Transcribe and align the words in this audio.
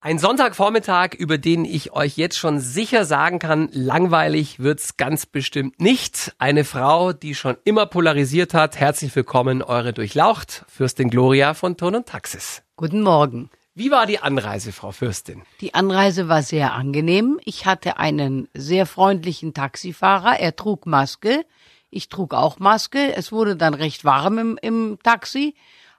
Ein 0.00 0.20
Sonntagvormittag, 0.20 1.14
über 1.14 1.38
den 1.38 1.64
ich 1.64 1.92
euch 1.92 2.16
jetzt 2.16 2.38
schon 2.38 2.60
sicher 2.60 3.04
sagen 3.04 3.40
kann, 3.40 3.68
langweilig 3.72 4.60
wird's 4.60 4.96
ganz 4.96 5.26
bestimmt 5.26 5.80
nicht. 5.80 6.36
Eine 6.38 6.62
Frau, 6.62 7.12
die 7.12 7.34
schon 7.34 7.56
immer 7.64 7.86
polarisiert 7.86 8.54
hat. 8.54 8.78
Herzlich 8.78 9.16
willkommen, 9.16 9.60
eure 9.60 9.92
Durchlaucht, 9.92 10.64
Fürstin 10.68 11.10
Gloria 11.10 11.52
von 11.52 11.76
Ton 11.76 11.96
und 11.96 12.06
Taxis. 12.06 12.62
Guten 12.76 13.02
Morgen. 13.02 13.50
Wie 13.74 13.90
war 13.90 14.06
die 14.06 14.20
Anreise, 14.20 14.70
Frau 14.70 14.92
Fürstin? 14.92 15.42
Die 15.60 15.74
Anreise 15.74 16.28
war 16.28 16.44
sehr 16.44 16.74
angenehm. 16.74 17.40
Ich 17.44 17.66
hatte 17.66 17.96
einen 17.96 18.46
sehr 18.54 18.86
freundlichen 18.86 19.52
Taxifahrer. 19.52 20.38
Er 20.38 20.54
trug 20.54 20.86
Maske. 20.86 21.44
Ich 21.90 22.08
trug 22.08 22.34
auch 22.34 22.60
Maske. 22.60 23.16
Es 23.16 23.32
wurde 23.32 23.56
dann 23.56 23.74
recht 23.74 24.04
warm 24.04 24.38
im, 24.38 24.58
im 24.62 24.98
Taxi 25.02 25.56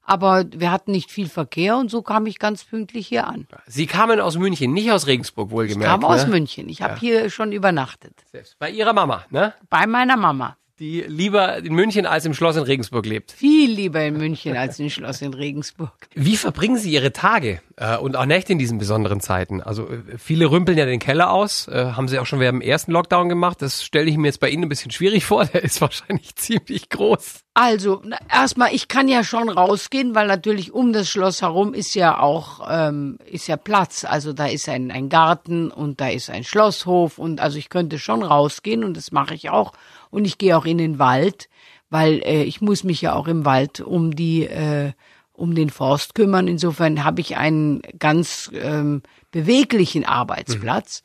aber 0.10 0.46
wir 0.52 0.72
hatten 0.72 0.92
nicht 0.92 1.12
viel 1.12 1.30
Verkehr 1.30 1.78
und 1.78 1.92
so 1.92 2.02
kam 2.02 2.26
ich 2.26 2.40
ganz 2.40 2.64
pünktlich 2.64 3.08
hier 3.08 3.28
an. 3.28 3.48
Sie 3.68 3.86
kamen 3.86 4.20
aus 4.20 4.38
München, 4.38 4.74
nicht 4.74 4.92
aus 4.92 5.08
Regensburg, 5.08 5.52
wohlgemerkt. 5.52 5.84
Ich 5.84 5.92
kam 5.92 6.00
ne? 6.02 6.08
aus 6.08 6.28
München. 6.28 6.68
Ich 6.70 6.82
habe 6.82 6.94
ja. 6.94 7.00
hier 7.00 7.30
schon 7.30 7.52
übernachtet. 7.52 8.14
Selbst 8.32 8.58
bei 8.58 8.72
Ihrer 8.72 8.94
Mama, 8.94 9.26
ne? 9.30 9.54
Bei 9.70 9.86
meiner 9.86 10.18
Mama 10.18 10.56
die 10.80 11.02
lieber 11.02 11.58
in 11.58 11.74
München 11.74 12.06
als 12.06 12.26
im 12.26 12.34
Schloss 12.34 12.56
in 12.56 12.64
Regensburg 12.64 13.06
lebt. 13.06 13.32
Viel 13.34 13.70
lieber 13.70 14.02
in 14.02 14.18
München 14.18 14.56
als 14.56 14.80
im 14.80 14.90
Schloss 14.90 15.22
in 15.22 15.34
Regensburg. 15.34 15.92
Wie 16.16 16.38
verbringen 16.38 16.78
Sie 16.78 16.92
Ihre 16.92 17.12
Tage 17.12 17.62
äh, 17.80 17.98
und 17.98 18.16
auch 18.16 18.26
Nächte 18.26 18.52
in 18.52 18.60
diesen 18.60 18.78
besonderen 18.78 19.22
Zeiten? 19.22 19.62
Also 19.62 19.90
äh, 19.90 20.18
viele 20.18 20.52
rümpeln 20.52 20.78
ja 20.78 20.86
den 20.86 21.00
Keller 21.00 21.32
aus, 21.32 21.68
äh, 21.68 21.94
haben 21.94 22.08
Sie 22.08 22.20
auch 22.20 22.26
schon 22.26 22.40
während 22.40 22.62
dem 22.62 22.68
ersten 22.68 22.92
Lockdown 22.92 23.30
gemacht. 23.30 23.62
Das 23.62 23.84
stelle 23.84 24.10
ich 24.10 24.18
mir 24.18 24.28
jetzt 24.28 24.40
bei 24.40 24.50
Ihnen 24.50 24.64
ein 24.64 24.70
bisschen 24.70 24.92
schwierig 24.92 25.26
vor. 25.26 25.46
Der 25.46 25.64
ist 25.64 25.82
wahrscheinlich 25.82 26.36
ziemlich 26.36 26.90
groß. 26.90 27.42
Also 27.54 28.02
erstmal, 28.32 28.74
ich 28.74 28.88
kann 28.88 29.08
ja 29.08 29.24
schon 29.24 29.50
rausgehen, 29.50 30.16
weil 30.16 30.28
natürlich 30.28 30.74
um 30.74 30.94
das 30.94 31.10
Schloss 31.10 31.42
herum 31.42 31.74
ist 31.74 31.94
ja 31.96 32.20
auch 32.20 32.68
ähm, 32.70 33.18
ist 33.26 33.48
ja 33.48 33.58
Platz. 33.58 34.06
Also 34.06 34.34
da 34.34 34.46
ist 34.46 34.70
ein, 34.70 34.92
ein 34.92 35.10
Garten 35.10 35.72
und 35.72 36.00
da 36.00 36.10
ist 36.10 36.30
ein 36.30 36.44
Schlosshof 36.44 37.18
und 37.18 37.42
also 37.42 37.58
ich 37.58 37.70
könnte 37.70 38.00
schon 38.00 38.24
rausgehen 38.24 38.84
und 38.84 38.96
das 38.96 39.12
mache 39.12 39.34
ich 39.34 39.50
auch 39.50 39.74
und 40.10 40.26
ich 40.26 40.38
gehe 40.38 40.58
auch 40.58 40.66
in 40.66 40.78
den 40.78 41.00
Wald, 41.00 41.50
weil 41.90 42.22
äh, 42.24 42.44
ich 42.44 42.62
muss 42.62 42.84
mich 42.84 43.02
ja 43.02 43.14
auch 43.14 43.28
im 43.28 43.46
Wald 43.46 43.82
um 43.82 44.16
die 44.16 44.46
äh, 44.46 44.94
um 45.40 45.56
den 45.56 45.70
Forst 45.70 46.16
kümmern. 46.16 46.48
Insofern 46.48 47.04
habe 47.04 47.22
ich 47.22 47.38
einen 47.38 47.82
ganz 47.98 48.52
ähm, 48.54 49.02
beweglichen 49.32 50.06
Arbeitsplatz 50.06 51.04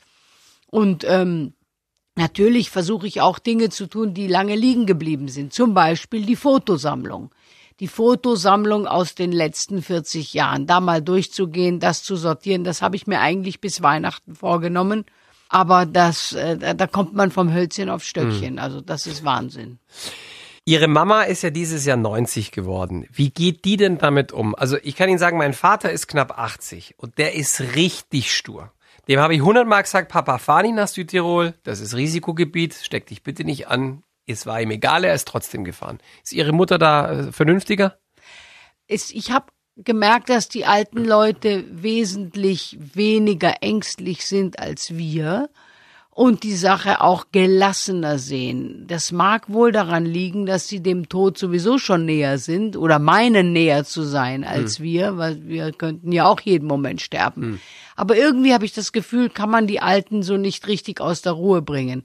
mhm. 0.71 0.79
und 0.79 1.05
ähm, 1.07 1.55
Natürlich 2.17 2.71
versuche 2.71 3.09
ich 3.09 3.21
auch 3.21 3.41
Dinge 3.41 3.71
zu 3.71 3.87
tun, 3.89 4.15
die 4.15 4.29
lange 4.29 4.55
liegen 4.55 4.87
geblieben 4.87 5.29
sind. 5.29 5.53
Zum 5.53 5.75
Beispiel 5.75 6.25
die 6.25 6.37
Fotosammlung. 6.37 7.31
Die 7.81 7.89
Fotosammlung 7.89 8.87
aus 8.87 9.17
den 9.17 9.33
letzten 9.33 9.83
40 9.83 10.33
Jahren. 10.33 10.67
Da 10.67 10.79
mal 10.79 11.03
durchzugehen, 11.03 11.81
das 11.81 12.05
zu 12.05 12.15
sortieren, 12.15 12.62
das 12.62 12.83
habe 12.83 12.95
ich 12.95 13.09
mir 13.09 13.21
eigentlich 13.21 13.61
bis 13.61 13.83
Weihnachten 13.83 14.37
vorgenommen. 14.37 15.05
Aber 15.49 15.87
das, 15.87 16.33
äh, 16.33 16.77
da 16.77 16.87
kommt 16.87 17.15
man 17.15 17.33
vom 17.33 17.53
Hölzchen 17.53 17.91
auf 17.91 18.05
Stöckchen. 18.05 18.55
Hm. 18.55 18.59
Also 18.59 18.81
das 18.81 19.09
ist 19.09 19.25
Wahnsinn. 19.25 19.81
Ihre 20.67 20.89
Mama 20.89 21.25
ist 21.25 21.43
ja 21.43 21.51
dieses 21.51 21.84
Jahr 21.84 21.98
90 21.98 22.51
geworden. 22.51 23.07
Wie 23.12 23.29
geht 23.29 23.67
die 23.67 23.77
denn 23.77 23.98
damit 23.98 24.33
um? 24.33 24.55
Also 24.55 24.79
ich 24.83 24.97
kann 24.97 25.11
Ihnen 25.11 25.19
sagen, 25.19 25.37
mein 25.37 25.53
Vater 25.53 25.93
ist 25.93 26.06
knapp 26.06 26.39
80 26.39 26.95
und 26.97 27.19
der 27.19 27.34
ist 27.34 27.61
richtig 27.77 28.34
stur. 28.34 28.73
Dem 29.06 29.21
habe 29.21 29.34
ich 29.34 29.43
hundertmal 29.43 29.83
gesagt, 29.83 30.11
Papa, 30.11 30.39
fahr 30.39 30.62
nicht 30.62 30.75
nach 30.75 30.89
Südtirol, 30.89 31.53
das 31.65 31.81
ist 31.81 31.95
Risikogebiet, 31.95 32.73
steck 32.75 33.06
dich 33.06 33.23
bitte 33.23 33.45
nicht 33.45 33.69
an. 33.69 34.03
Es 34.27 34.47
war 34.47 34.59
ihm 34.59 34.71
egal, 34.71 35.05
er 35.05 35.15
ist 35.15 35.29
trotzdem 35.29 35.65
gefahren. 35.65 35.98
Ist 36.23 36.33
Ihre 36.33 36.53
Mutter 36.53 36.78
da 36.78 37.12
äh, 37.12 37.33
vernünftiger? 37.33 37.99
Ich 38.87 39.31
habe 39.31 39.47
gemerkt, 39.77 40.31
dass 40.31 40.49
die 40.49 40.65
alten 40.65 41.05
Leute 41.05 41.65
wesentlich 41.69 42.78
weniger 42.81 43.62
ängstlich 43.62 44.25
sind 44.25 44.59
als 44.59 44.97
wir 44.97 45.51
und 46.15 46.45
die 46.45 46.55
Sache 46.55 47.01
auch 47.01 47.27
gelassener 47.33 48.19
sehen. 48.19 48.84
Das 48.87 49.11
mag 49.11 49.53
wohl 49.53 49.73
daran 49.73 50.07
liegen, 50.07 50.47
dass 50.47 50.69
sie 50.69 50.81
dem 50.81 51.09
Tod 51.09 51.37
sowieso 51.37 51.77
schon 51.78 52.06
näher 52.06 52.38
sind 52.38 52.77
oder 52.77 53.00
meinen 53.00 53.53
näher 53.53 53.84
zu 53.84 54.03
sein 54.03 54.44
als 54.44 54.78
hm. 54.78 54.84
wir, 54.84 55.19
weil 55.19 55.47
wir 55.47 55.72
könnten 55.72 56.12
ja 56.12 56.27
auch 56.27 56.41
jeden 56.41 56.69
Moment 56.69 57.00
sterben. 57.03 57.43
Hm. 57.43 57.61
Aber 57.97 58.16
irgendwie 58.16 58.55
habe 58.55 58.65
ich 58.65 58.72
das 58.72 58.93
Gefühl, 58.93 59.28
kann 59.28 59.50
man 59.50 59.66
die 59.66 59.81
Alten 59.81 60.22
so 60.22 60.37
nicht 60.37 60.69
richtig 60.69 61.00
aus 61.00 61.21
der 61.21 61.33
Ruhe 61.33 61.62
bringen. 61.62 62.05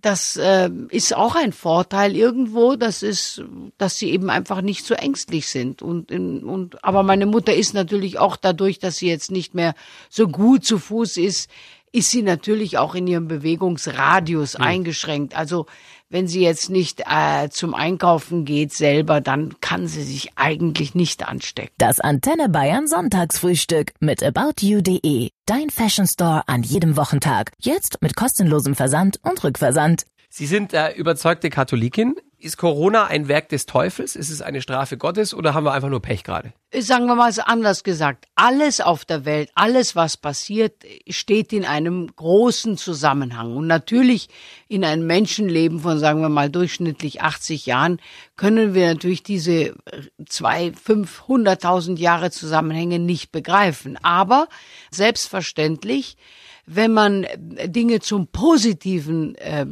Das 0.00 0.36
äh, 0.36 0.70
ist 0.90 1.16
auch 1.16 1.34
ein 1.34 1.52
Vorteil 1.52 2.14
irgendwo, 2.14 2.76
das 2.76 3.02
ist, 3.02 3.42
dass 3.78 3.98
sie 3.98 4.10
eben 4.10 4.30
einfach 4.30 4.60
nicht 4.60 4.86
so 4.86 4.94
ängstlich 4.94 5.48
sind. 5.48 5.82
Und, 5.82 6.12
und 6.12 6.84
aber 6.84 7.02
meine 7.02 7.26
Mutter 7.26 7.52
ist 7.52 7.74
natürlich 7.74 8.20
auch 8.20 8.36
dadurch, 8.36 8.78
dass 8.78 8.98
sie 8.98 9.08
jetzt 9.08 9.32
nicht 9.32 9.54
mehr 9.54 9.74
so 10.08 10.28
gut 10.28 10.64
zu 10.64 10.78
Fuß 10.78 11.16
ist, 11.16 11.50
ist 11.92 12.10
sie 12.10 12.22
natürlich 12.22 12.78
auch 12.78 12.94
in 12.94 13.06
ihrem 13.06 13.28
Bewegungsradius 13.28 14.58
mhm. 14.58 14.64
eingeschränkt. 14.64 15.36
Also 15.36 15.66
wenn 16.10 16.26
sie 16.26 16.40
jetzt 16.40 16.70
nicht 16.70 17.02
äh, 17.06 17.50
zum 17.50 17.74
Einkaufen 17.74 18.44
geht 18.46 18.72
selber, 18.72 19.20
dann 19.20 19.60
kann 19.60 19.86
sie 19.86 20.02
sich 20.02 20.30
eigentlich 20.36 20.94
nicht 20.94 21.28
anstecken. 21.28 21.74
Das 21.76 22.00
Antenne 22.00 22.48
Bayern 22.48 22.86
Sonntagsfrühstück 22.86 23.92
mit 24.00 24.22
aboutyou.de. 24.22 25.28
Dein 25.44 25.70
Fashion 25.70 26.06
Store 26.06 26.42
an 26.46 26.62
jedem 26.62 26.96
Wochentag. 26.96 27.52
Jetzt 27.58 27.98
mit 28.00 28.16
kostenlosem 28.16 28.74
Versand 28.74 29.20
und 29.22 29.44
Rückversand. 29.44 30.04
Sie 30.38 30.46
sind 30.46 30.72
äh, 30.72 30.92
überzeugte 30.92 31.50
Katholikin. 31.50 32.14
Ist 32.38 32.58
Corona 32.58 33.06
ein 33.08 33.26
Werk 33.26 33.48
des 33.48 33.66
Teufels? 33.66 34.14
Ist 34.14 34.30
es 34.30 34.40
eine 34.40 34.62
Strafe 34.62 34.96
Gottes 34.96 35.34
oder 35.34 35.52
haben 35.52 35.64
wir 35.64 35.72
einfach 35.72 35.88
nur 35.88 36.00
Pech 36.00 36.22
gerade? 36.22 36.52
Sagen 36.78 37.06
wir 37.06 37.16
mal 37.16 37.32
so 37.32 37.42
anders 37.42 37.82
gesagt. 37.82 38.26
Alles 38.36 38.80
auf 38.80 39.04
der 39.04 39.24
Welt, 39.24 39.50
alles 39.56 39.96
was 39.96 40.16
passiert, 40.16 40.84
steht 41.08 41.52
in 41.52 41.64
einem 41.64 42.06
großen 42.14 42.76
Zusammenhang. 42.76 43.56
Und 43.56 43.66
natürlich 43.66 44.28
in 44.68 44.84
einem 44.84 45.08
Menschenleben 45.08 45.80
von, 45.80 45.98
sagen 45.98 46.20
wir 46.20 46.28
mal, 46.28 46.50
durchschnittlich 46.50 47.20
80 47.20 47.66
Jahren 47.66 48.00
können 48.36 48.74
wir 48.74 48.86
natürlich 48.86 49.24
diese 49.24 49.74
zwei, 50.28 50.70
fünf, 50.72 51.26
hunderttausend 51.26 51.98
Jahre 51.98 52.30
Zusammenhänge 52.30 53.00
nicht 53.00 53.32
begreifen. 53.32 53.98
Aber 54.04 54.46
selbstverständlich, 54.92 56.16
wenn 56.64 56.92
man 56.92 57.26
Dinge 57.64 57.98
zum 57.98 58.28
Positiven 58.28 59.34
äh, 59.36 59.66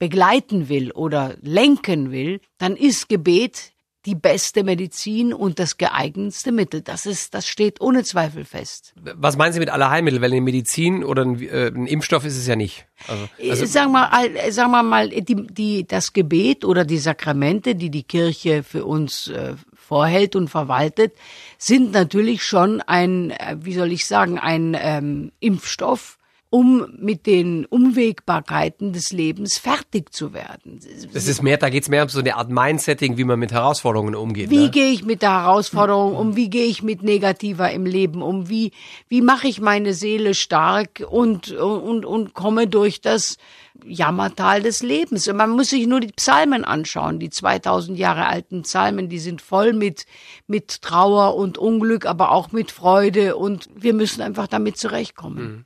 begleiten 0.00 0.68
will 0.68 0.90
oder 0.90 1.36
lenken 1.42 2.10
will, 2.10 2.40
dann 2.58 2.74
ist 2.74 3.08
Gebet 3.08 3.72
die 4.06 4.14
beste 4.14 4.64
Medizin 4.64 5.34
und 5.34 5.58
das 5.58 5.76
geeignetste 5.76 6.52
Mittel. 6.52 6.80
Das 6.80 7.04
ist, 7.04 7.34
das 7.34 7.46
steht 7.46 7.82
ohne 7.82 8.02
Zweifel 8.02 8.46
fest. 8.46 8.94
Was 8.96 9.36
meinen 9.36 9.52
Sie 9.52 9.58
mit 9.60 9.68
aller 9.68 9.90
Heilmittel? 9.90 10.22
Weil 10.22 10.32
eine 10.32 10.40
Medizin 10.40 11.04
oder 11.04 11.22
ein, 11.22 11.38
äh, 11.42 11.66
ein, 11.66 11.86
Impfstoff 11.86 12.24
ist 12.24 12.38
es 12.38 12.46
ja 12.46 12.56
nicht. 12.56 12.86
Also, 13.06 13.28
also 13.50 13.66
sagen 13.66 13.92
wir 13.92 14.08
mal, 14.08 14.52
sagen 14.52 14.70
wir 14.70 14.82
mal, 14.82 15.10
die, 15.10 15.46
die, 15.46 15.86
das 15.86 16.14
Gebet 16.14 16.64
oder 16.64 16.86
die 16.86 16.96
Sakramente, 16.96 17.74
die 17.74 17.90
die 17.90 18.04
Kirche 18.04 18.62
für 18.62 18.86
uns 18.86 19.28
äh, 19.28 19.54
vorhält 19.74 20.34
und 20.34 20.48
verwaltet, 20.48 21.14
sind 21.58 21.92
natürlich 21.92 22.42
schon 22.42 22.80
ein, 22.80 23.32
äh, 23.32 23.56
wie 23.60 23.74
soll 23.74 23.92
ich 23.92 24.06
sagen, 24.06 24.38
ein 24.38 24.74
ähm, 24.80 25.30
Impfstoff 25.40 26.19
um 26.50 26.84
mit 26.98 27.26
den 27.26 27.64
Umwegbarkeiten 27.64 28.92
des 28.92 29.12
Lebens 29.12 29.56
fertig 29.56 30.12
zu 30.12 30.34
werden. 30.34 30.80
Das 31.12 31.28
ist 31.28 31.42
mehr, 31.42 31.56
da 31.58 31.70
geht's 31.70 31.88
mehr 31.88 32.02
um 32.02 32.08
so 32.08 32.18
eine 32.18 32.34
Art 32.34 32.50
Mindsetting, 32.50 33.16
wie 33.16 33.22
man 33.22 33.38
mit 33.38 33.52
Herausforderungen 33.52 34.16
umgeht. 34.16 34.50
Wie 34.50 34.64
ne? 34.64 34.70
gehe 34.70 34.90
ich 34.90 35.04
mit 35.04 35.22
der 35.22 35.44
Herausforderung 35.44 36.16
um? 36.16 36.34
Wie 36.34 36.50
gehe 36.50 36.66
ich 36.66 36.82
mit 36.82 37.04
Negativer 37.04 37.70
im 37.70 37.86
Leben 37.86 38.20
um? 38.20 38.48
Wie, 38.48 38.72
wie 39.08 39.22
mache 39.22 39.46
ich 39.46 39.60
meine 39.60 39.94
Seele 39.94 40.34
stark 40.34 41.06
und, 41.08 41.52
und, 41.52 42.04
und 42.04 42.34
komme 42.34 42.66
durch 42.66 43.00
das 43.00 43.36
Jammertal 43.84 44.60
des 44.60 44.82
Lebens? 44.82 45.28
Und 45.28 45.36
man 45.36 45.50
muss 45.50 45.70
sich 45.70 45.86
nur 45.86 46.00
die 46.00 46.08
Psalmen 46.08 46.64
anschauen, 46.64 47.20
die 47.20 47.30
2000 47.30 47.96
Jahre 47.96 48.26
alten 48.26 48.62
Psalmen, 48.62 49.08
die 49.08 49.20
sind 49.20 49.40
voll 49.40 49.72
mit, 49.72 50.04
mit 50.48 50.82
Trauer 50.82 51.36
und 51.36 51.58
Unglück, 51.58 52.06
aber 52.06 52.32
auch 52.32 52.50
mit 52.50 52.72
Freude 52.72 53.36
und 53.36 53.68
wir 53.72 53.94
müssen 53.94 54.20
einfach 54.20 54.48
damit 54.48 54.78
zurechtkommen. 54.78 55.42
Mhm. 55.42 55.64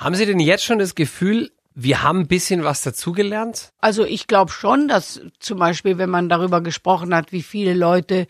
Haben 0.00 0.14
Sie 0.14 0.24
denn 0.24 0.40
jetzt 0.40 0.64
schon 0.64 0.78
das 0.78 0.94
Gefühl, 0.94 1.50
wir 1.74 2.02
haben 2.02 2.20
ein 2.20 2.26
bisschen 2.26 2.64
was 2.64 2.80
dazugelernt? 2.80 3.72
Also 3.80 4.06
ich 4.06 4.26
glaube 4.26 4.50
schon, 4.50 4.88
dass 4.88 5.20
zum 5.40 5.58
Beispiel, 5.58 5.98
wenn 5.98 6.08
man 6.08 6.30
darüber 6.30 6.62
gesprochen 6.62 7.14
hat, 7.14 7.32
wie 7.32 7.42
viele 7.42 7.74
Leute 7.74 8.26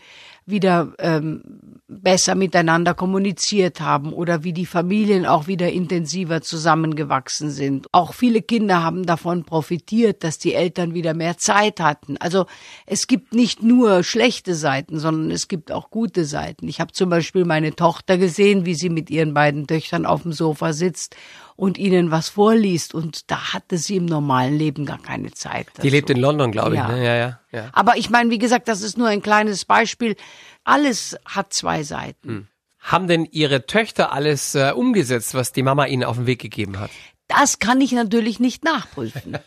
wieder 0.47 0.93
ähm, 0.99 1.43
besser 1.87 2.35
miteinander 2.35 2.95
kommuniziert 2.95 3.81
haben 3.81 4.13
oder 4.13 4.43
wie 4.43 4.53
die 4.53 4.67
Familien 4.67 5.27
auch 5.27 5.47
wieder 5.47 5.71
intensiver 5.71 6.41
zusammengewachsen 6.43 7.51
sind. 7.51 7.87
Auch 7.93 8.15
viele 8.15 8.43
Kinder 8.43 8.83
haben 8.83 9.07
davon 9.07 9.45
profitiert, 9.45 10.25
dass 10.25 10.39
die 10.39 10.55
Eltern 10.55 10.93
wieder 10.93 11.15
mehr 11.15 11.39
Zeit 11.39 11.81
hatten. 11.81 12.17
Also 12.19 12.47
es 12.87 13.07
gibt 13.07 13.33
nicht 13.33 13.63
nur 13.63 14.03
schlechte 14.03 14.55
Seiten, 14.55 14.99
sondern 14.99 15.31
es 15.31 15.47
gibt 15.47 15.71
auch 15.71 15.91
gute 15.91 16.25
Seiten. 16.25 16.67
Ich 16.69 16.81
habe 16.81 16.93
zum 16.93 17.11
Beispiel 17.11 17.45
meine 17.45 17.77
Tochter 17.77 18.19
gesehen, 18.19 18.67
wie 18.67 18.75
sie 18.75 18.91
mit 18.91 19.09
ihren 19.09 19.35
beiden 19.35 19.67
Töchtern 19.67 20.05
auf 20.05 20.23
dem 20.23 20.33
Sofa 20.33 20.73
sitzt 20.73 21.17
und 21.61 21.77
ihnen 21.77 22.11
was 22.11 22.31
vorliest. 22.31 22.95
Und 22.95 23.31
da 23.31 23.53
hatte 23.53 23.77
sie 23.77 23.97
im 23.97 24.07
normalen 24.07 24.57
Leben 24.57 24.87
gar 24.87 25.01
keine 25.01 25.31
Zeit. 25.33 25.67
Dazu. 25.69 25.83
Die 25.83 25.91
lebt 25.91 26.09
in 26.09 26.19
London, 26.19 26.53
glaube 26.53 26.71
ich. 26.71 26.81
Ja. 26.81 26.89
Ne? 26.89 27.05
Ja, 27.05 27.15
ja, 27.15 27.41
ja. 27.53 27.69
Aber 27.73 27.99
ich 27.99 28.09
meine, 28.09 28.31
wie 28.31 28.39
gesagt, 28.39 28.67
das 28.67 28.81
ist 28.81 28.97
nur 28.97 29.09
ein 29.09 29.21
kleines 29.21 29.67
Beispiel. 29.67 30.17
Alles 30.65 31.19
hat 31.27 31.53
zwei 31.53 31.83
Seiten. 31.83 32.29
Hm. 32.29 32.47
Haben 32.81 33.09
denn 33.09 33.27
Ihre 33.31 33.67
Töchter 33.67 34.11
alles 34.11 34.55
äh, 34.55 34.73
umgesetzt, 34.75 35.35
was 35.35 35.53
die 35.53 35.63
Mama 35.63 35.85
Ihnen 35.85 36.03
auf 36.03 36.17
den 36.17 36.27
Weg 36.27 36.41
gegeben 36.41 36.81
hat? 36.81 36.91
Das 37.31 37.59
kann 37.59 37.81
ich 37.81 37.93
natürlich 37.93 38.41
nicht 38.41 38.65
nachprüfen. 38.65 39.39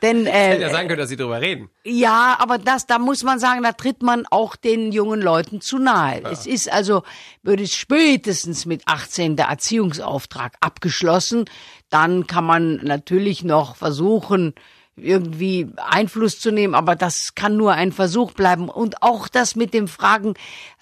Denn 0.00 0.26
Hätte 0.26 0.62
ja 0.62 0.68
äh, 0.68 0.72
sein 0.72 0.86
können, 0.88 0.98
dass 0.98 1.08
Sie 1.08 1.16
drüber 1.16 1.40
reden. 1.40 1.68
ja, 1.84 2.36
aber 2.38 2.58
das, 2.58 2.86
da 2.86 2.98
muss 2.98 3.22
man 3.22 3.38
sagen, 3.38 3.62
da 3.62 3.72
tritt 3.72 4.02
man 4.02 4.26
auch 4.30 4.56
den 4.56 4.92
jungen 4.92 5.20
Leuten 5.20 5.60
zu 5.60 5.78
nahe. 5.78 6.22
Es 6.24 6.46
ist 6.46 6.70
also, 6.72 7.02
würde 7.42 7.66
spätestens 7.66 8.64
mit 8.66 8.82
18 8.86 9.36
der 9.36 9.46
Erziehungsauftrag 9.46 10.54
abgeschlossen. 10.60 11.44
Dann 11.90 12.26
kann 12.26 12.44
man 12.44 12.76
natürlich 12.82 13.44
noch 13.44 13.76
versuchen, 13.76 14.54
irgendwie 14.96 15.68
Einfluss 15.76 16.38
zu 16.38 16.50
nehmen, 16.50 16.74
aber 16.74 16.96
das 16.96 17.34
kann 17.34 17.56
nur 17.56 17.72
ein 17.72 17.92
Versuch 17.92 18.32
bleiben. 18.32 18.68
Und 18.68 19.02
auch 19.02 19.26
das 19.28 19.56
mit 19.56 19.72
dem 19.74 19.88
Fragen, 19.88 20.34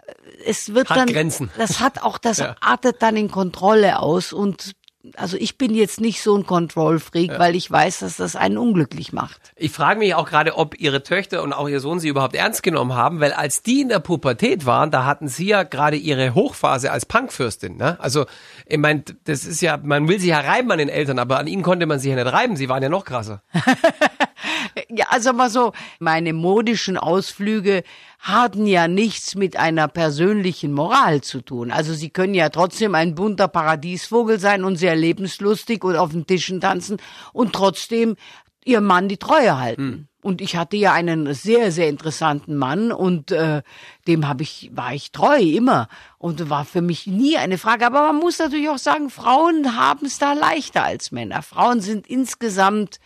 äh, 0.06 0.12
es 0.46 0.74
wird 0.74 0.90
Hat 0.90 0.96
dann, 0.98 1.06
Grenzen. 1.06 1.50
das 1.56 1.80
hat 1.80 2.02
auch, 2.02 2.18
das 2.18 2.38
Ja. 2.38 2.56
artet 2.60 3.02
dann 3.02 3.16
in 3.16 3.30
Kontrolle 3.30 4.00
aus 4.00 4.32
und 4.32 4.72
also 5.16 5.36
ich 5.38 5.56
bin 5.56 5.74
jetzt 5.74 6.00
nicht 6.00 6.22
so 6.22 6.36
ein 6.36 6.44
Control-Freak, 6.44 7.38
weil 7.38 7.56
ich 7.56 7.70
weiß, 7.70 8.00
dass 8.00 8.16
das 8.16 8.36
einen 8.36 8.58
unglücklich 8.58 9.12
macht. 9.12 9.52
Ich 9.56 9.72
frage 9.72 9.98
mich 9.98 10.14
auch 10.14 10.28
gerade, 10.28 10.56
ob 10.56 10.78
Ihre 10.78 11.02
Töchter 11.02 11.42
und 11.42 11.52
auch 11.52 11.68
Ihr 11.68 11.80
Sohn 11.80 12.00
Sie 12.00 12.08
überhaupt 12.08 12.34
ernst 12.34 12.62
genommen 12.62 12.94
haben, 12.94 13.20
weil 13.20 13.32
als 13.32 13.62
die 13.62 13.80
in 13.80 13.88
der 13.88 14.00
Pubertät 14.00 14.66
waren, 14.66 14.90
da 14.90 15.06
hatten 15.06 15.28
Sie 15.28 15.46
ja 15.46 15.62
gerade 15.62 15.96
Ihre 15.96 16.34
Hochphase 16.34 16.92
als 16.92 17.06
Punkfürstin. 17.06 17.76
Ne? 17.76 17.98
Also, 18.00 18.26
ich 18.66 18.78
meine, 18.78 19.04
das 19.24 19.46
ist 19.46 19.62
ja, 19.62 19.78
man 19.82 20.06
will 20.06 20.20
sich 20.20 20.30
ja 20.30 20.40
reiben 20.40 20.70
an 20.70 20.78
den 20.78 20.90
Eltern, 20.90 21.18
aber 21.18 21.38
an 21.38 21.46
Ihnen 21.46 21.62
konnte 21.62 21.86
man 21.86 21.98
sich 21.98 22.10
ja 22.10 22.22
nicht 22.22 22.32
reiben. 22.32 22.56
Sie 22.56 22.68
waren 22.68 22.82
ja 22.82 22.88
noch 22.90 23.04
krasser. 23.04 23.42
Ja, 24.92 25.06
also 25.10 25.32
mal 25.32 25.50
so, 25.50 25.72
meine 26.00 26.32
modischen 26.32 26.96
Ausflüge 26.96 27.84
hatten 28.18 28.66
ja 28.66 28.88
nichts 28.88 29.36
mit 29.36 29.56
einer 29.56 29.86
persönlichen 29.86 30.72
Moral 30.72 31.20
zu 31.20 31.42
tun. 31.42 31.70
Also 31.70 31.94
sie 31.94 32.10
können 32.10 32.34
ja 32.34 32.48
trotzdem 32.48 32.94
ein 32.96 33.14
bunter 33.14 33.46
Paradiesvogel 33.46 34.40
sein 34.40 34.64
und 34.64 34.76
sehr 34.76 34.96
lebenslustig 34.96 35.84
und 35.84 35.96
auf 35.96 36.10
den 36.10 36.26
Tischen 36.26 36.60
tanzen 36.60 36.96
und 37.32 37.52
trotzdem 37.52 38.16
ihrem 38.64 38.84
Mann 38.84 39.08
die 39.08 39.16
Treue 39.16 39.58
halten. 39.58 40.08
Und 40.22 40.42
ich 40.42 40.56
hatte 40.56 40.76
ja 40.76 40.92
einen 40.92 41.32
sehr, 41.32 41.72
sehr 41.72 41.88
interessanten 41.88 42.56
Mann 42.56 42.92
und 42.92 43.30
äh, 43.30 43.62
dem 44.06 44.28
habe 44.28 44.42
ich, 44.42 44.70
war 44.74 44.92
ich 44.92 45.12
treu 45.12 45.38
immer. 45.38 45.88
Und 46.18 46.50
war 46.50 46.66
für 46.66 46.82
mich 46.82 47.06
nie 47.06 47.38
eine 47.38 47.56
Frage. 47.56 47.86
Aber 47.86 48.12
man 48.12 48.16
muss 48.16 48.38
natürlich 48.38 48.68
auch 48.68 48.78
sagen, 48.78 49.08
Frauen 49.08 49.78
haben 49.78 50.04
es 50.04 50.18
da 50.18 50.34
leichter 50.34 50.84
als 50.84 51.10
Männer. 51.10 51.40
Frauen 51.42 51.80
sind 51.80 52.06
insgesamt 52.06 53.00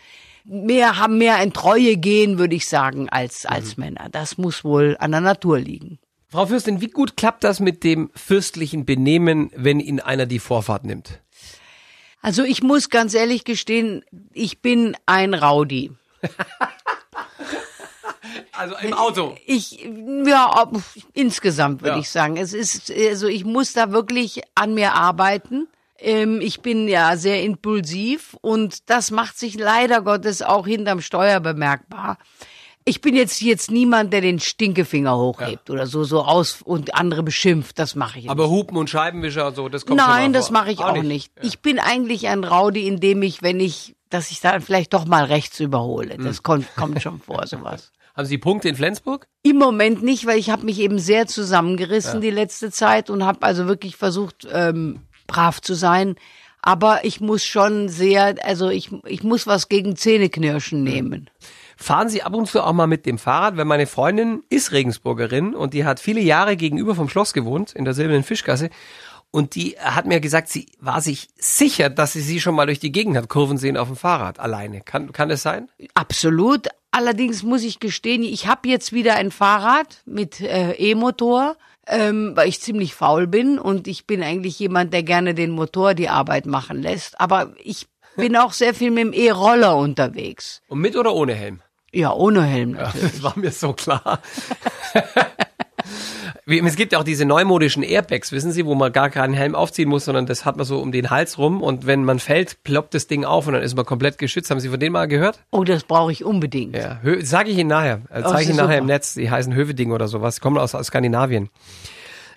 mehr, 0.45 0.99
haben 0.99 1.19
mehr 1.19 1.37
ein 1.37 1.53
Treue 1.53 1.97
gehen, 1.97 2.39
würde 2.39 2.55
ich 2.55 2.69
sagen, 2.69 3.09
als, 3.09 3.47
als 3.47 3.77
Männer. 3.77 4.09
Das 4.11 4.39
muss 4.39 4.63
wohl 4.65 4.97
an 5.01 5.11
der 5.13 5.21
Natur 5.21 5.59
liegen. 5.59 5.99
Frau 6.29 6.47
Fürstin, 6.47 6.81
wie 6.81 6.89
gut 6.89 7.17
klappt 7.17 7.45
das 7.45 7.61
mit 7.61 7.85
dem 7.85 8.11
fürstlichen 8.15 8.85
Benehmen, 8.85 9.51
wenn 9.55 9.81
Ihnen 9.81 10.01
einer 10.01 10.27
die 10.27 10.39
Vorfahrt 10.41 10.85
nimmt? 10.85 11.21
Also 12.21 12.43
ich 12.43 12.63
muss 12.63 12.89
ganz 12.91 13.15
ehrlich 13.15 13.45
gestehen, 13.45 14.05
ich 14.33 14.61
bin 14.63 14.97
ein 15.07 15.35
Rowdy. 15.35 15.93
Also 18.53 18.75
im 18.83 18.95
Auto. 18.95 19.37
Ich, 19.47 19.85
ja, 20.27 20.63
ob- 20.63 20.81
insgesamt 21.13 21.83
würde 21.83 21.97
Ja. 21.97 22.01
ich 22.01 22.09
sagen. 22.09 22.37
Es 22.37 22.53
ist, 22.53 22.91
also 22.91 23.27
ich 23.27 23.45
muss 23.45 23.73
da 23.73 23.91
wirklich 23.93 24.43
an 24.55 24.75
mir 24.75 24.95
arbeiten. 24.95 25.69
Ähm, 26.05 26.41
ich 26.43 26.61
bin 26.61 26.87
ja 26.87 27.17
sehr 27.17 27.43
impulsiv 27.43 28.37
und 28.43 28.91
das 28.91 29.11
macht 29.11 29.39
sich 29.39 29.59
leider 29.59 30.03
Gottes 30.03 30.43
auch 30.43 30.67
hinterm 30.67 31.01
Steuer 31.01 31.41
bemerkbar. 31.41 32.19
Ich 32.85 33.01
bin 33.01 33.17
jetzt 33.17 33.41
jetzt 33.41 33.71
niemand, 33.71 34.13
der 34.13 34.21
den 34.21 34.39
Stinkefinger 34.39 35.17
hochhebt 35.17 35.71
oder 35.71 35.87
so 35.87 36.05
so 36.05 36.23
aus 36.23 36.61
und 36.63 36.95
andere 36.95 37.23
beschimpft. 37.23 37.79
Das 37.79 37.95
mache 37.95 38.19
ich 38.19 38.25
nicht. 38.25 38.31
Aber 38.31 38.51
Hupen 38.51 38.77
und 38.77 38.91
Scheibenwischer 38.91 39.53
so, 39.53 39.71
das 39.71 39.87
kommt 39.87 39.99
schon 39.99 40.11
Nein, 40.11 40.35
das 40.35 40.51
mache 40.51 40.71
ich 40.71 40.81
auch, 40.81 41.03
nicht. 41.03 41.33
Ich 41.41 41.61
bin 41.61 41.79
eigentlich 41.79 42.29
ein 42.29 42.45
Rowdy, 42.45 42.87
indem 42.87 43.23
ich, 43.23 43.43
wenn 43.43 43.59
ich, 43.59 43.97
dass 44.11 44.31
ich 44.31 44.43
dann 44.43 44.61
vielleicht 44.61 44.93
doch 44.93 45.07
mal 45.07 45.25
rechts 45.25 45.59
überhole. 45.61 46.17
Hm. 46.17 46.25
Das 46.25 46.43
kommt, 46.43 46.67
kommt 46.77 47.01
schon 47.01 47.21
vor, 47.21 47.47
sowas. 47.47 47.93
Haben 48.15 48.27
Sie 48.27 48.39
Punkte 48.39 48.69
in 48.69 48.77
Flensburg? 48.77 49.27
Im 49.43 49.57
Moment 49.57 50.03
nicht, 50.03 50.27
weil 50.27 50.39
ich 50.39 50.51
habe 50.51 50.65
mich 50.65 50.79
eben 50.79 50.99
sehr 50.99 51.27
zusammengerissen 51.27 52.21
die 52.21 52.31
letzte 52.31 52.71
Zeit 52.71 53.11
und 53.11 53.25
habe 53.25 53.43
also 53.43 53.67
wirklich 53.67 53.97
versucht, 53.97 54.47
ähm, 54.53 55.01
brav 55.27 55.61
zu 55.61 55.75
sein. 55.75 56.17
Aber 56.63 57.05
ich 57.05 57.21
muss 57.21 57.45
schon 57.45 57.89
sehr, 57.89 58.37
also 58.43 58.71
ich, 58.71 58.91
ich 59.05 59.23
muss 59.23 59.47
was 59.47 59.69
gegen 59.69 59.97
Zähneknirschen 59.97 60.83
nehmen. 60.83 61.29
Fahren 61.77 62.09
Sie 62.09 62.23
ab 62.23 62.35
und 62.35 62.47
zu 62.47 62.63
auch 62.63 62.73
mal 62.73 62.87
mit 62.87 63.05
dem 63.05 63.19
Fahrrad? 63.19 63.57
Weil 63.57 63.67
meine 63.67 63.87
Freundin 63.87 64.43
ist 64.49 64.73
Regensburgerin 64.73 65.55
und 65.55 65.75
die 65.75 65.85
hat 65.85 66.01
viele 66.01 66.21
Jahre 66.21 66.57
gegenüber 66.57 66.95
vom 66.95 67.09
Schloss 67.09 67.35
gewohnt, 67.35 67.73
in 67.73 67.85
der 67.85 67.95
Silbernen 67.95 68.23
Fischgasse. 68.23 68.71
Und 69.31 69.57
die 69.57 69.77
hat 69.81 70.07
mir 70.07 70.21
gesagt, 70.21 70.49
sie 70.49 70.67
war 70.79 71.01
sich 71.01 71.29
sicher, 71.37 71.91
dass 71.91 72.13
sie 72.13 72.21
sie 72.21 72.41
schon 72.41 72.55
mal 72.55 72.67
durch 72.67 72.79
die 72.79 72.93
Gegend 72.93 73.17
hat 73.17 73.29
Kurven 73.29 73.59
sehen 73.59 73.77
auf 73.77 73.89
dem 73.89 73.97
Fahrrad 73.97 74.39
alleine. 74.39 74.81
Kann, 74.81 75.13
kann 75.13 75.29
das 75.29 75.43
sein? 75.43 75.69
Absolut. 75.95 76.69
Allerdings 76.93 77.43
muss 77.43 77.65
ich 77.65 77.81
gestehen, 77.81 78.23
ich 78.23 78.47
habe 78.47 78.69
jetzt 78.69 78.93
wieder 78.93 79.17
ein 79.17 79.33
Fahrrad 79.33 80.03
mit 80.07 80.41
äh, 80.41 80.75
E-Motor, 80.75 81.57
ähm, 81.87 82.33
weil 82.35 82.49
ich 82.49 82.61
ziemlich 82.61 82.95
faul 82.95 83.27
bin 83.27 83.59
und 83.59 83.89
ich 83.89 84.07
bin 84.07 84.23
eigentlich 84.23 84.59
jemand, 84.59 84.93
der 84.93 85.03
gerne 85.03 85.35
den 85.35 85.51
Motor 85.51 85.95
die 85.95 86.09
Arbeit 86.09 86.47
machen 86.47 86.83
lässt. 86.83 87.21
Aber 87.21 87.53
ich 87.63 87.87
bin 88.17 88.37
auch 88.37 88.53
sehr 88.53 88.75
viel 88.75 88.91
mit 88.91 89.05
dem 89.05 89.13
E-Roller 89.13 89.77
unterwegs. 89.77 90.63
Und 90.69 90.81
mit 90.81 90.97
oder 90.97 91.15
ohne 91.15 91.35
Helm? 91.35 91.61
Ja, 91.93 92.13
ohne 92.13 92.43
Helm 92.43 92.73
natürlich. 92.73 93.13
Das 93.13 93.23
war 93.23 93.39
mir 93.39 93.53
so 93.53 93.73
klar. 93.73 94.21
Es 96.47 96.77
gibt 96.77 96.93
ja 96.93 96.99
auch 96.99 97.05
diese 97.05 97.25
neumodischen 97.25 97.83
Airbags, 97.83 98.31
wissen 98.31 98.53
Sie, 98.53 98.67
wo 98.67 98.75
man 98.75 98.93
gar 98.93 99.09
keinen 99.09 99.33
Helm 99.33 99.55
aufziehen 99.55 99.89
muss, 99.89 100.05
sondern 100.05 100.27
das 100.27 100.45
hat 100.45 100.57
man 100.57 100.67
so 100.67 100.79
um 100.79 100.93
den 100.93 101.09
Hals 101.09 101.39
rum 101.39 101.63
und 101.63 101.87
wenn 101.87 102.05
man 102.05 102.19
fällt, 102.19 102.63
ploppt 102.65 102.93
das 102.93 103.07
Ding 103.07 103.25
auf 103.25 103.47
und 103.47 103.55
dann 103.55 103.63
ist 103.63 103.75
man 103.75 103.87
komplett 103.87 104.19
geschützt. 104.19 104.51
Haben 104.51 104.61
Sie 104.61 104.69
von 104.69 104.79
denen 104.79 104.93
mal 104.93 105.09
gehört? 105.09 105.41
Oh, 105.51 105.65
das 105.65 105.85
brauche 105.85 106.13
ich 106.13 106.23
unbedingt. 106.23 106.77
Ja, 106.77 107.01
sage 107.23 107.51
ich 107.51 107.57
Ihnen 107.57 107.71
nachher. 107.71 108.03
Oh, 108.11 108.21
Zeige 108.23 108.43
ich 108.43 108.49
Ihnen 108.49 108.59
nachher 108.59 108.67
super. 108.67 108.79
im 108.79 108.87
Netz. 108.87 109.15
Die 109.15 109.31
heißen 109.31 109.55
Höveding 109.55 109.93
oder 109.93 110.07
sowas. 110.07 110.41
Kommen 110.41 110.59
aus, 110.59 110.75
aus 110.75 110.89
Skandinavien. 110.89 111.49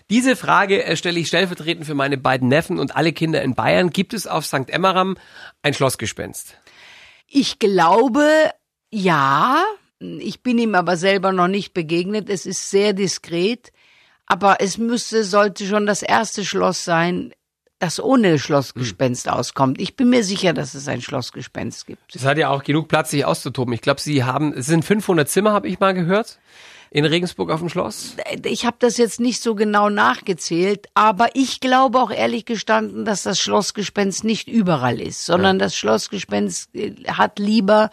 Diese 0.09 0.37
Frage 0.37 0.85
äh, 0.85 0.95
stelle 0.95 1.19
ich 1.19 1.27
stellvertretend 1.27 1.85
für 1.85 1.95
meine 1.95 2.17
beiden 2.17 2.47
Neffen 2.47 2.79
und 2.79 2.95
alle 2.95 3.11
Kinder 3.11 3.41
in 3.41 3.55
Bayern. 3.55 3.89
Gibt 3.89 4.13
es 4.13 4.25
auf 4.25 4.45
St. 4.45 4.69
Emmeram 4.69 5.17
ein 5.63 5.73
Schlossgespenst? 5.73 6.57
Ich 7.27 7.59
glaube, 7.59 8.25
ja. 8.89 9.65
Ich 9.99 10.43
bin 10.43 10.59
ihm 10.59 10.75
aber 10.75 10.95
selber 10.95 11.33
noch 11.33 11.49
nicht 11.49 11.73
begegnet. 11.73 12.29
Es 12.29 12.45
ist 12.45 12.69
sehr 12.69 12.93
diskret. 12.93 13.73
Aber 14.27 14.57
es 14.59 14.77
müsste, 14.77 15.23
sollte 15.23 15.65
schon 15.65 15.85
das 15.85 16.03
erste 16.03 16.45
Schloss 16.45 16.83
sein, 16.83 17.33
das 17.79 17.99
ohne 17.99 18.39
Schlossgespenst 18.39 19.29
auskommt. 19.29 19.79
Ich 19.79 19.95
bin 19.95 20.09
mir 20.09 20.23
sicher, 20.23 20.53
dass 20.53 20.73
es 20.73 20.87
ein 20.87 21.01
Schlossgespenst 21.01 21.85
gibt. 21.85 22.15
Es 22.15 22.25
hat 22.25 22.37
ja 22.37 22.49
auch 22.49 22.63
genug 22.63 22.87
Platz, 22.87 23.11
sich 23.11 23.23
auszutoben. 23.23 23.73
Ich 23.73 23.81
glaube, 23.81 24.01
Sie 24.01 24.23
haben, 24.23 24.53
es 24.53 24.65
sind 24.65 24.83
500 24.83 25.29
Zimmer, 25.29 25.51
habe 25.53 25.67
ich 25.67 25.79
mal 25.79 25.93
gehört, 25.93 26.39
in 26.89 27.05
Regensburg 27.05 27.51
auf 27.51 27.59
dem 27.59 27.69
Schloss. 27.69 28.15
Ich 28.45 28.65
habe 28.65 28.77
das 28.79 28.97
jetzt 28.97 29.19
nicht 29.19 29.41
so 29.41 29.55
genau 29.55 29.89
nachgezählt, 29.89 30.87
aber 30.93 31.29
ich 31.33 31.59
glaube 31.59 31.99
auch 31.99 32.11
ehrlich 32.11 32.45
gestanden, 32.45 33.05
dass 33.05 33.23
das 33.23 33.39
Schlossgespenst 33.39 34.23
nicht 34.23 34.47
überall 34.47 34.99
ist, 34.99 35.25
sondern 35.25 35.59
das 35.59 35.75
Schlossgespenst 35.75 36.73
äh, 36.75 36.93
hat 37.07 37.39
lieber 37.39 37.91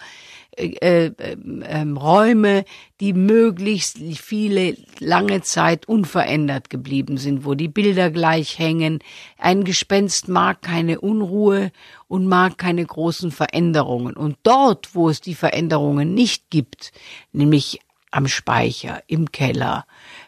äh, 0.56 1.06
äh, 1.06 1.12
ähm, 1.16 1.96
Räume, 1.96 2.64
die 3.00 3.12
möglichst 3.12 3.98
viele 4.16 4.76
lange 4.98 5.42
Zeit 5.42 5.86
unverändert 5.88 6.70
geblieben 6.70 7.16
sind, 7.16 7.44
wo 7.44 7.54
die 7.54 7.68
Bilder 7.68 8.10
gleich 8.10 8.58
hängen. 8.58 9.00
Ein 9.38 9.64
Gespenst 9.64 10.28
mag 10.28 10.62
keine 10.62 11.00
Unruhe 11.00 11.72
und 12.08 12.26
mag 12.26 12.58
keine 12.58 12.84
großen 12.84 13.30
Veränderungen. 13.30 14.16
Und 14.16 14.36
dort, 14.42 14.94
wo 14.94 15.08
es 15.08 15.20
die 15.20 15.34
Veränderungen 15.34 16.14
nicht 16.14 16.50
gibt, 16.50 16.92
nämlich 17.32 17.80
am 18.10 18.28
Speicher, 18.28 19.02
im 19.08 19.32
Keller, 19.32 19.86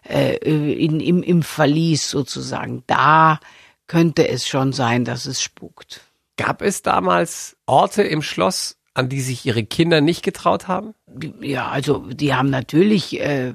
äh, 0.09 0.37
in, 0.37 1.00
im, 1.00 1.23
im 1.23 1.42
Verlies 1.42 2.11
sozusagen, 2.11 2.83
da 2.87 3.38
könnte 3.87 4.28
es 4.28 4.47
schon 4.47 4.73
sein, 4.73 5.04
dass 5.04 5.26
es 5.26 5.40
spukt. 5.40 6.00
Gab 6.37 6.62
es 6.62 6.83
damals 6.83 7.56
Orte 7.66 8.02
im 8.02 8.23
Schloss, 8.23 8.76
an 8.96 9.08
die 9.08 9.20
sich 9.20 9.44
Ihre 9.44 9.64
Kinder 9.64 10.00
nicht 10.00 10.22
getraut 10.22 10.68
haben? 10.68 10.94
Ja, 11.40 11.68
also 11.68 12.06
die 12.10 12.34
haben 12.34 12.50
natürlich, 12.50 13.20
äh, 13.20 13.52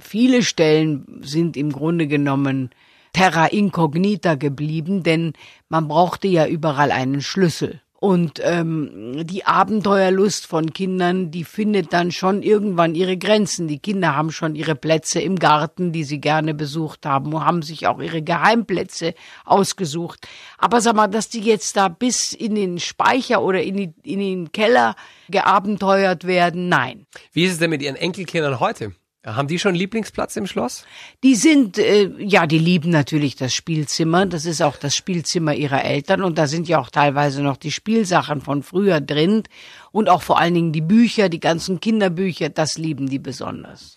viele 0.00 0.42
Stellen 0.42 1.20
sind 1.22 1.56
im 1.56 1.72
Grunde 1.72 2.06
genommen 2.06 2.70
terra 3.12 3.46
incognita 3.46 4.34
geblieben, 4.34 5.02
denn 5.02 5.32
man 5.68 5.88
brauchte 5.88 6.28
ja 6.28 6.46
überall 6.46 6.90
einen 6.90 7.22
Schlüssel. 7.22 7.80
Und 8.04 8.38
ähm, 8.42 9.24
die 9.24 9.46
Abenteuerlust 9.46 10.46
von 10.46 10.74
Kindern, 10.74 11.30
die 11.30 11.42
findet 11.42 11.94
dann 11.94 12.12
schon 12.12 12.42
irgendwann 12.42 12.94
ihre 12.94 13.16
Grenzen. 13.16 13.66
Die 13.66 13.78
Kinder 13.78 14.14
haben 14.14 14.30
schon 14.30 14.54
ihre 14.56 14.74
Plätze 14.74 15.22
im 15.22 15.38
Garten, 15.38 15.90
die 15.90 16.04
sie 16.04 16.20
gerne 16.20 16.52
besucht 16.52 17.06
haben, 17.06 17.32
und 17.32 17.46
haben 17.46 17.62
sich 17.62 17.86
auch 17.86 18.00
ihre 18.00 18.20
Geheimplätze 18.20 19.14
ausgesucht. 19.46 20.28
Aber 20.58 20.82
sag 20.82 20.96
mal, 20.96 21.08
dass 21.08 21.30
die 21.30 21.40
jetzt 21.40 21.78
da 21.78 21.88
bis 21.88 22.34
in 22.34 22.56
den 22.56 22.78
Speicher 22.78 23.42
oder 23.42 23.62
in, 23.62 23.78
die, 23.78 23.94
in 24.02 24.18
den 24.18 24.52
Keller 24.52 24.96
geabenteuert 25.30 26.26
werden, 26.26 26.68
nein. 26.68 27.06
Wie 27.32 27.44
ist 27.44 27.52
es 27.52 27.58
denn 27.58 27.70
mit 27.70 27.80
Ihren 27.80 27.96
Enkelkindern 27.96 28.60
heute? 28.60 28.92
Haben 29.24 29.48
die 29.48 29.58
schon 29.58 29.70
einen 29.70 29.78
Lieblingsplatz 29.78 30.36
im 30.36 30.46
Schloss? 30.46 30.84
Die 31.22 31.34
sind, 31.34 31.78
äh, 31.78 32.10
ja, 32.18 32.46
die 32.46 32.58
lieben 32.58 32.90
natürlich 32.90 33.36
das 33.36 33.54
Spielzimmer. 33.54 34.26
Das 34.26 34.44
ist 34.44 34.60
auch 34.60 34.76
das 34.76 34.94
Spielzimmer 34.94 35.54
ihrer 35.54 35.82
Eltern 35.82 36.22
und 36.22 36.36
da 36.36 36.46
sind 36.46 36.68
ja 36.68 36.78
auch 36.78 36.90
teilweise 36.90 37.42
noch 37.42 37.56
die 37.56 37.70
Spielsachen 37.70 38.42
von 38.42 38.62
früher 38.62 39.00
drin 39.00 39.44
und 39.92 40.10
auch 40.10 40.20
vor 40.20 40.38
allen 40.38 40.52
Dingen 40.52 40.72
die 40.72 40.82
Bücher, 40.82 41.30
die 41.30 41.40
ganzen 41.40 41.80
Kinderbücher, 41.80 42.50
das 42.50 42.76
lieben 42.76 43.08
die 43.08 43.18
besonders. 43.18 43.96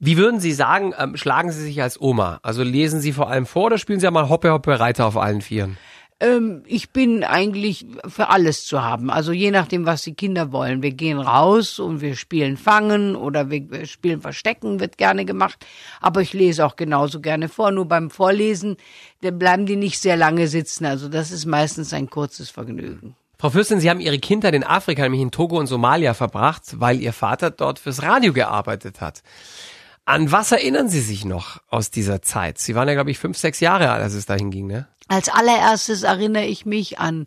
Wie 0.00 0.16
würden 0.16 0.40
Sie 0.40 0.52
sagen, 0.52 0.92
ähm, 0.98 1.16
schlagen 1.16 1.52
Sie 1.52 1.62
sich 1.62 1.80
als 1.80 2.00
Oma? 2.00 2.40
Also 2.42 2.64
lesen 2.64 3.00
Sie 3.00 3.12
vor 3.12 3.30
allem 3.30 3.46
vor 3.46 3.66
oder 3.66 3.78
spielen 3.78 4.00
Sie 4.00 4.06
einmal 4.08 4.28
Hoppe 4.28 4.50
Hoppe 4.50 4.80
Reiter 4.80 5.06
auf 5.06 5.16
allen 5.16 5.40
Vieren? 5.40 5.78
Ähm, 6.20 6.62
ich 6.66 6.90
bin 6.90 7.24
eigentlich 7.24 7.86
für 8.06 8.28
alles 8.28 8.64
zu 8.66 8.82
haben. 8.82 9.10
Also 9.10 9.32
je 9.32 9.50
nachdem, 9.50 9.86
was 9.86 10.02
die 10.02 10.14
Kinder 10.14 10.52
wollen. 10.52 10.82
Wir 10.82 10.92
gehen 10.92 11.18
raus 11.18 11.78
und 11.78 12.00
wir 12.00 12.16
spielen 12.16 12.56
Fangen 12.56 13.16
oder 13.16 13.50
wir 13.50 13.86
spielen 13.86 14.20
Verstecken, 14.20 14.80
wird 14.80 14.98
gerne 14.98 15.24
gemacht. 15.24 15.66
Aber 16.00 16.20
ich 16.20 16.32
lese 16.32 16.64
auch 16.64 16.76
genauso 16.76 17.20
gerne 17.20 17.48
vor. 17.48 17.70
Nur 17.70 17.86
beim 17.86 18.10
Vorlesen, 18.10 18.76
da 19.22 19.30
bleiben 19.30 19.66
die 19.66 19.76
nicht 19.76 20.00
sehr 20.00 20.16
lange 20.16 20.48
sitzen. 20.48 20.84
Also 20.86 21.08
das 21.08 21.30
ist 21.30 21.46
meistens 21.46 21.92
ein 21.92 22.08
kurzes 22.08 22.50
Vergnügen. 22.50 23.16
Frau 23.36 23.50
Fürstin, 23.50 23.80
Sie 23.80 23.90
haben 23.90 24.00
Ihre 24.00 24.18
Kindheit 24.18 24.54
in 24.54 24.64
Afrika, 24.64 25.02
nämlich 25.02 25.20
in 25.20 25.30
Togo 25.30 25.58
und 25.58 25.66
Somalia 25.66 26.14
verbracht, 26.14 26.80
weil 26.80 27.00
Ihr 27.00 27.12
Vater 27.12 27.50
dort 27.50 27.78
fürs 27.78 28.02
Radio 28.02 28.32
gearbeitet 28.32 29.00
hat. 29.00 29.22
An 30.06 30.30
was 30.30 30.52
erinnern 30.52 30.88
Sie 30.88 31.00
sich 31.00 31.24
noch 31.24 31.60
aus 31.68 31.90
dieser 31.90 32.22
Zeit? 32.22 32.58
Sie 32.58 32.74
waren 32.74 32.88
ja, 32.88 32.94
glaube 32.94 33.10
ich, 33.10 33.18
fünf, 33.18 33.36
sechs 33.36 33.60
Jahre 33.60 33.90
alt, 33.90 34.02
als 34.02 34.14
es 34.14 34.26
dahin 34.26 34.50
ging, 34.50 34.66
ne? 34.66 34.86
Als 35.08 35.28
allererstes 35.28 36.02
erinnere 36.02 36.46
ich 36.46 36.64
mich 36.64 36.98
an 36.98 37.26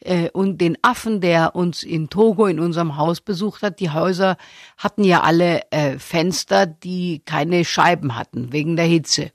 äh, 0.00 0.30
und 0.30 0.60
den 0.60 0.76
Affen, 0.82 1.20
der 1.20 1.54
uns 1.54 1.82
in 1.82 2.08
Togo 2.10 2.46
in 2.46 2.58
unserem 2.58 2.96
Haus 2.96 3.20
besucht 3.20 3.62
hat. 3.62 3.80
Die 3.80 3.90
Häuser 3.90 4.36
hatten 4.76 5.04
ja 5.04 5.22
alle 5.22 5.70
äh, 5.70 5.98
Fenster, 5.98 6.66
die 6.66 7.22
keine 7.24 7.64
Scheiben 7.64 8.16
hatten 8.16 8.52
wegen 8.52 8.76
der 8.76 8.86
Hitze. 8.86 9.30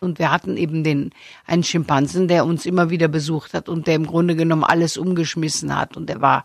Und 0.00 0.18
wir 0.18 0.30
hatten 0.30 0.56
eben 0.56 0.84
den 0.84 1.10
einen 1.46 1.64
Schimpansen, 1.64 2.28
der 2.28 2.44
uns 2.44 2.66
immer 2.66 2.90
wieder 2.90 3.08
besucht 3.08 3.54
hat 3.54 3.68
und 3.68 3.86
der 3.86 3.94
im 3.94 4.06
Grunde 4.06 4.36
genommen 4.36 4.64
alles 4.64 4.96
umgeschmissen 4.96 5.74
hat. 5.76 5.96
Und 5.96 6.08
der 6.08 6.20
war 6.20 6.42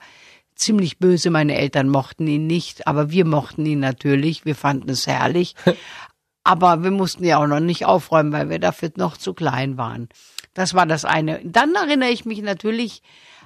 ziemlich 0.55 0.97
böse. 0.97 1.29
Meine 1.29 1.55
Eltern 1.55 1.89
mochten 1.89 2.25
ihn 2.27 2.47
nicht, 2.47 2.87
aber 2.87 3.11
wir 3.11 3.25
mochten 3.25 3.65
ihn 3.65 3.79
natürlich. 3.79 4.45
Wir 4.45 4.55
fanden 4.55 4.89
es 4.89 5.07
herrlich. 5.07 5.55
aber 6.43 6.83
wir 6.83 6.91
mussten 6.91 7.23
ja 7.25 7.37
auch 7.37 7.47
noch 7.47 7.59
nicht 7.59 7.85
aufräumen, 7.85 8.31
weil 8.31 8.49
wir 8.49 8.59
dafür 8.59 8.91
noch 8.95 9.17
zu 9.17 9.33
klein 9.33 9.77
waren. 9.77 10.09
Das 10.59 10.73
war 10.73 10.85
das 10.85 11.05
eine. 11.05 11.39
Dann 11.45 11.73
erinnere 11.73 12.09
ich 12.09 12.25
mich 12.25 12.41
natürlich 12.41 13.01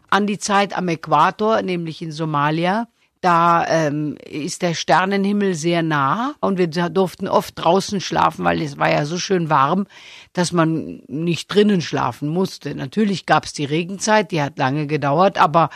an 0.10 0.26
die 0.26 0.40
Zeit 0.40 0.76
am 0.76 0.88
Äquator, 0.88 1.62
nämlich 1.62 2.02
in 2.02 2.12
Somalia. 2.12 2.88
Da 3.22 3.68
ähm, 3.68 4.18
ist 4.28 4.64
der 4.64 4.74
Sternenhimmel 4.74 5.54
sehr 5.54 5.84
nah 5.84 6.34
und 6.40 6.58
wir 6.58 6.66
durften 6.68 7.28
oft 7.28 7.54
draußen 7.56 8.02
schlafen, 8.02 8.44
weil 8.44 8.64
es 8.64 8.80
war 8.80 8.90
ja 8.90 9.06
so 9.06 9.20
schön 9.20 9.52
warm, 9.52 9.86
dass 10.34 10.54
man 10.54 11.04
nicht 11.08 11.54
drinnen 11.54 11.82
schlafen 11.82 12.30
musste. 12.30 12.74
Natürlich 12.74 13.28
gab 13.28 13.46
es 13.46 13.54
die 13.54 13.66
Regenzeit, 13.66 14.32
die 14.32 14.42
hat 14.42 14.58
lange 14.58 14.88
gedauert, 14.88 15.38
aber 15.38 15.70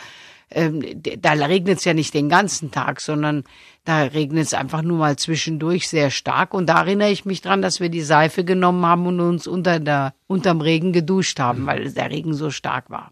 ähm, 0.50 0.82
da 1.02 1.32
regnet 1.32 1.78
es 1.78 1.84
ja 1.84 1.94
nicht 1.94 2.14
den 2.14 2.28
ganzen 2.28 2.70
Tag, 2.70 3.00
sondern 3.00 3.44
da 3.84 4.02
regnet 4.02 4.44
es 4.44 4.54
einfach 4.54 4.82
nur 4.82 4.98
mal 4.98 5.16
zwischendurch 5.16 5.88
sehr 5.88 6.10
stark. 6.10 6.54
Und 6.54 6.66
da 6.66 6.80
erinnere 6.80 7.10
ich 7.10 7.24
mich 7.24 7.40
dran, 7.40 7.62
dass 7.62 7.80
wir 7.80 7.88
die 7.88 8.02
Seife 8.02 8.44
genommen 8.44 8.84
haben 8.84 9.06
und 9.06 9.20
uns 9.20 9.46
unter 9.46 9.80
der, 9.80 10.14
unterm 10.26 10.60
Regen 10.60 10.92
geduscht 10.92 11.38
haben, 11.38 11.66
weil 11.66 11.92
der 11.92 12.10
Regen 12.10 12.34
so 12.34 12.50
stark 12.50 12.90
war. 12.90 13.10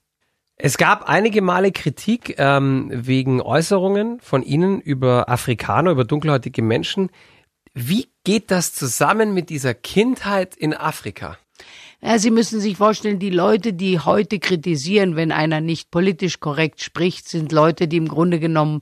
Es 0.59 0.79
gab 0.79 1.07
einige 1.07 1.43
Male 1.43 1.71
Kritik 1.71 2.37
ähm, 2.39 2.91
wegen 2.91 3.43
Äußerungen 3.43 4.21
von 4.21 4.43
Ihnen 4.43 4.81
über 4.81 5.29
Afrikaner, 5.29 5.91
über 5.91 6.05
dunkelhäutige 6.05 6.63
Menschen. 6.63 7.11
Wie 7.75 8.09
geht 8.25 8.51
das 8.51 8.73
zusammen 8.73 9.35
mit 9.35 9.51
dieser 9.51 9.75
Kindheit 9.75 10.57
in 10.57 10.73
Afrika? 10.73 11.37
Ja, 12.03 12.19
Sie 12.19 12.31
müssen 12.31 12.61
sich 12.61 12.77
vorstellen, 12.77 13.19
die 13.19 13.31
Leute, 13.31 13.73
die 13.73 13.99
heute 13.99 14.39
kritisieren, 14.39 15.17
wenn 15.17 15.33
einer 15.33 15.61
nicht 15.61 15.91
politisch 15.91 16.41
korrekt 16.41 16.83
spricht, 16.83 17.29
sind 17.29 17.53
Leute, 17.53 17.89
die 17.89 17.97
im 17.97 18.09
Grunde 18.09 18.39
genommen 18.39 18.81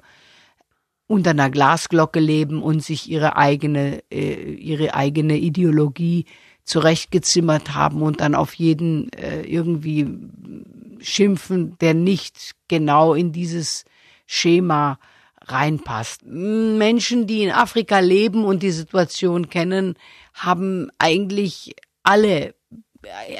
unter 1.06 1.30
einer 1.30 1.50
Glasglocke 1.50 2.18
leben 2.18 2.62
und 2.62 2.82
sich 2.82 3.08
ihre 3.08 3.36
eigene, 3.36 4.02
äh, 4.10 4.54
ihre 4.54 4.94
eigene 4.94 5.36
Ideologie 5.36 6.24
zurechtgezimmert 6.64 7.74
haben 7.74 8.02
und 8.02 8.20
dann 8.20 8.34
auf 8.34 8.54
jeden 8.54 9.12
äh, 9.12 9.42
irgendwie 9.42 10.08
schimpfen, 11.00 11.76
der 11.80 11.94
nicht 11.94 12.52
genau 12.68 13.14
in 13.14 13.32
dieses 13.32 13.84
Schema 14.26 14.98
reinpasst. 15.42 16.24
Menschen, 16.24 17.26
die 17.26 17.42
in 17.42 17.50
Afrika 17.50 17.98
leben 17.98 18.44
und 18.44 18.62
die 18.62 18.70
Situation 18.70 19.50
kennen, 19.50 19.96
haben 20.32 20.88
eigentlich 20.98 21.76
alle 22.02 22.54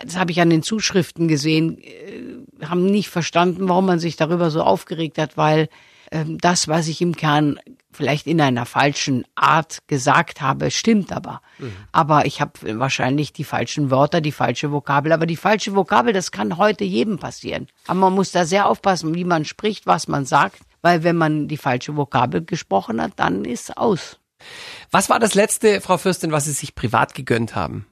das 0.05 0.17
habe 0.17 0.33
ich 0.33 0.41
an 0.41 0.51
den 0.51 0.63
Zuschriften 0.63 1.29
gesehen, 1.29 1.79
äh, 1.79 2.67
haben 2.67 2.87
nicht 2.87 3.09
verstanden, 3.09 3.69
warum 3.69 3.87
man 3.87 3.99
sich 3.99 4.17
darüber 4.17 4.51
so 4.51 4.63
aufgeregt 4.63 5.19
hat, 5.19 5.37
weil 5.37 5.69
ähm, 6.11 6.39
das, 6.39 6.69
was 6.69 6.89
ich 6.89 7.01
im 7.01 7.17
Kern 7.17 7.59
vielleicht 7.93 8.27
in 8.27 8.41
einer 8.41 8.67
falschen 8.67 9.25
Art 9.35 9.79
gesagt 9.87 10.41
habe, 10.41 10.71
stimmt 10.71 11.13
aber. 11.13 11.41
Mhm. 11.59 11.73
Aber 11.93 12.27
ich 12.27 12.41
habe 12.41 12.79
wahrscheinlich 12.79 13.33
die 13.33 13.45
falschen 13.45 13.91
Wörter, 13.91 14.21
die 14.21 14.33
falsche 14.33 14.73
Vokabel. 14.73 15.13
Aber 15.13 15.27
die 15.27 15.37
falsche 15.37 15.75
Vokabel, 15.75 16.13
das 16.13 16.31
kann 16.31 16.57
heute 16.57 16.85
jedem 16.85 17.19
passieren. 17.19 17.69
Aber 17.87 18.01
man 18.01 18.15
muss 18.15 18.33
da 18.33 18.45
sehr 18.45 18.69
aufpassen, 18.69 19.15
wie 19.15 19.25
man 19.25 19.45
spricht, 19.45 19.87
was 19.87 20.09
man 20.09 20.25
sagt, 20.25 20.61
weil 20.83 21.03
wenn 21.03 21.17
man 21.17 21.49
die 21.49 21.57
falsche 21.57 21.97
Vokabel 21.97 22.45
gesprochen 22.45 23.01
hat, 23.01 23.13
dann 23.17 23.45
ist 23.45 23.77
aus. 23.77 24.19
Was 24.91 25.09
war 25.09 25.19
das 25.19 25.35
letzte, 25.35 25.81
Frau 25.81 25.97
Fürstin, 25.97 26.33
was 26.33 26.45
Sie 26.45 26.53
sich 26.53 26.75
privat 26.75 27.15
gegönnt 27.15 27.55
haben? 27.55 27.87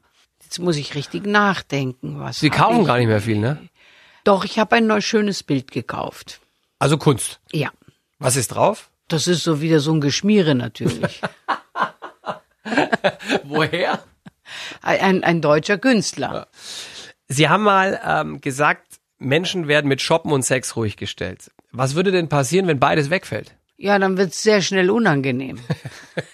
Jetzt 0.53 0.59
muss 0.59 0.77
ich 0.77 0.95
richtig 0.95 1.25
nachdenken. 1.25 2.21
Was 2.21 2.41
Sie 2.41 2.51
kaufen 2.51 2.85
gar 2.85 2.99
nicht 2.99 3.07
mehr 3.07 3.23
viel, 3.23 3.39
ne? 3.39 3.71
Doch, 4.23 4.45
ich 4.45 4.59
habe 4.59 4.77
ein 4.77 4.87
neues 4.87 5.03
schönes 5.03 5.43
Bild 5.43 5.71
gekauft. 5.71 6.41
Also 6.79 6.99
Kunst? 6.99 7.41
Ja. 7.53 7.71
Was 8.19 8.37
ist 8.37 8.49
drauf? 8.49 8.91
Das 9.09 9.29
ist 9.29 9.45
so 9.45 9.63
wieder 9.63 9.81
so 9.81 9.95
ein 9.95 10.03
Geschmiere 10.03 10.55
natürlich. 10.55 11.23
Woher? 13.45 14.05
Ein, 14.83 15.25
ein 15.25 15.41
deutscher 15.41 15.79
Künstler. 15.79 16.49
Sie 17.29 17.49
haben 17.49 17.63
mal 17.63 17.99
ähm, 18.05 18.43
gesagt, 18.43 18.99
Menschen 19.19 19.69
werden 19.69 19.89
mit 19.89 20.03
Shoppen 20.03 20.33
und 20.33 20.43
Sex 20.43 20.77
ruhig 20.77 20.99
gestellt. 20.99 21.51
Was 21.71 21.95
würde 21.95 22.11
denn 22.11 22.29
passieren, 22.29 22.67
wenn 22.67 22.79
beides 22.79 23.09
wegfällt? 23.09 23.55
Ja, 23.79 23.99
dann 23.99 24.19
wird 24.19 24.33
es 24.33 24.43
sehr 24.43 24.61
schnell 24.61 24.91
unangenehm. 24.91 25.59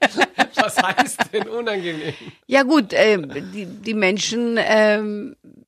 Was 0.56 0.82
heißt 0.82 1.32
denn 1.32 1.48
unangenehm? 1.48 2.14
Ja 2.46 2.62
gut, 2.62 2.92
äh, 2.92 3.18
die, 3.18 3.66
die 3.66 3.94
Menschen 3.94 4.56
äh, 4.56 5.00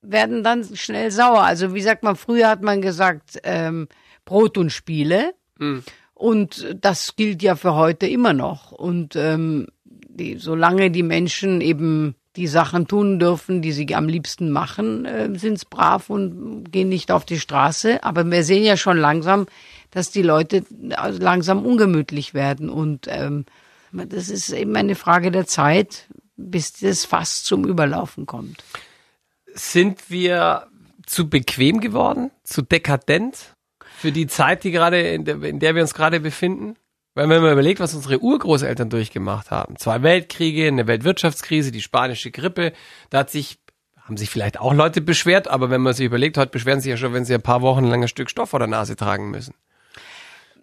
werden 0.03 0.45
dann 0.45 0.65
schnell 0.77 1.11
sauer. 1.11 1.43
Also 1.43 1.75
wie 1.75 1.83
sagt 1.83 2.03
man, 2.03 2.17
früher 2.17 2.49
hat 2.49 2.63
man 2.63 2.81
gesagt, 2.81 3.41
ähm, 3.43 3.89
Brot 4.25 4.59
und 4.59 4.71
Spiele. 4.71 5.35
Mhm. 5.59 5.83
Und 6.15 6.77
das 6.81 7.17
gilt 7.17 7.43
ja 7.43 7.57
für 7.57 7.75
heute 7.75 8.07
immer 8.07 8.33
noch. 8.33 8.73
Und 8.73 9.17
ähm, 9.17 9.67
die, 9.85 10.37
solange 10.39 10.91
die 10.91 11.03
Menschen 11.03 11.61
eben 11.61 12.15
die 12.37 12.47
Sachen 12.47 12.87
tun 12.87 13.19
dürfen, 13.19 13.63
die 13.63 13.73
sie 13.73 13.95
am 13.95 14.09
liebsten 14.09 14.51
machen, 14.51 15.05
äh, 15.07 15.29
sind's 15.39 15.65
brav 15.65 16.11
und 16.11 16.71
gehen 16.71 16.89
nicht 16.89 17.11
auf 17.11 17.25
die 17.25 17.41
Straße. 17.41 18.05
Aber 18.05 18.31
wir 18.31 18.45
sehen 18.45 18.65
ja 18.65 18.77
schon 18.77 18.99
langsam, 18.99 19.47
dass 19.91 20.11
die 20.11 20.23
Leute 20.23 20.65
also 20.95 21.21
langsam 21.21 21.65
ungemütlich 21.65 22.35
werden 22.35 22.69
und 22.69 23.07
ähm, 23.09 23.47
das 24.05 24.29
ist 24.29 24.51
eben 24.51 24.77
eine 24.77 24.95
Frage 24.95 25.31
der 25.31 25.47
Zeit, 25.47 26.09
bis 26.37 26.73
das 26.73 27.05
fast 27.05 27.47
zum 27.47 27.65
Überlaufen 27.65 28.27
kommt. 28.27 28.63
Sind 29.55 30.11
wir 30.11 30.67
zu 31.07 31.31
bequem 31.31 31.81
geworden, 31.81 32.31
zu 32.43 32.63
dekadent 32.63 33.55
für 33.97 34.13
die 34.13 34.27
Zeit, 34.27 34.65
die 34.65 34.71
gerade 34.71 35.01
in 35.01 35.25
der, 35.25 35.43
in 35.43 35.61
der 35.61 35.75
wir 35.75 35.83
uns 35.83 35.95
gerade 35.95 36.21
befinden? 36.21 36.77
Weil 37.15 37.31
wenn 37.31 37.41
man 37.41 37.53
überlegt, 37.53 37.81
was 37.81 37.95
unsere 37.95 38.21
Urgroßeltern 38.21 38.91
durchgemacht 38.91 39.51
haben, 39.51 39.77
zwei 39.77 40.03
Weltkriege, 40.03 40.69
eine 40.69 40.87
Weltwirtschaftskrise, 40.87 41.73
die 41.73 41.81
spanische 41.81 42.31
Grippe, 42.31 42.73
da 43.09 43.21
hat 43.21 43.31
sich 43.31 43.59
haben 43.97 44.17
sich 44.17 44.31
vielleicht 44.31 44.61
auch 44.61 44.73
Leute 44.73 45.01
beschwert, 45.01 45.49
aber 45.49 45.69
wenn 45.69 45.81
man 45.81 45.93
sich 45.93 46.07
überlegt, 46.07 46.39
heute 46.39 46.53
beschweren 46.53 46.81
sie 46.81 46.91
ja 46.91 46.97
schon, 46.97 47.13
wenn 47.13 47.25
sie 47.25 47.35
ein 47.35 47.43
paar 47.43 47.61
Wochen 47.63 47.85
lang 47.85 48.03
ein 48.03 48.09
Stück 48.09 48.31
Stoff 48.31 48.51
vor 48.51 48.61
der 48.61 48.69
Nase 48.69 48.95
tragen 48.95 49.31
müssen 49.31 49.55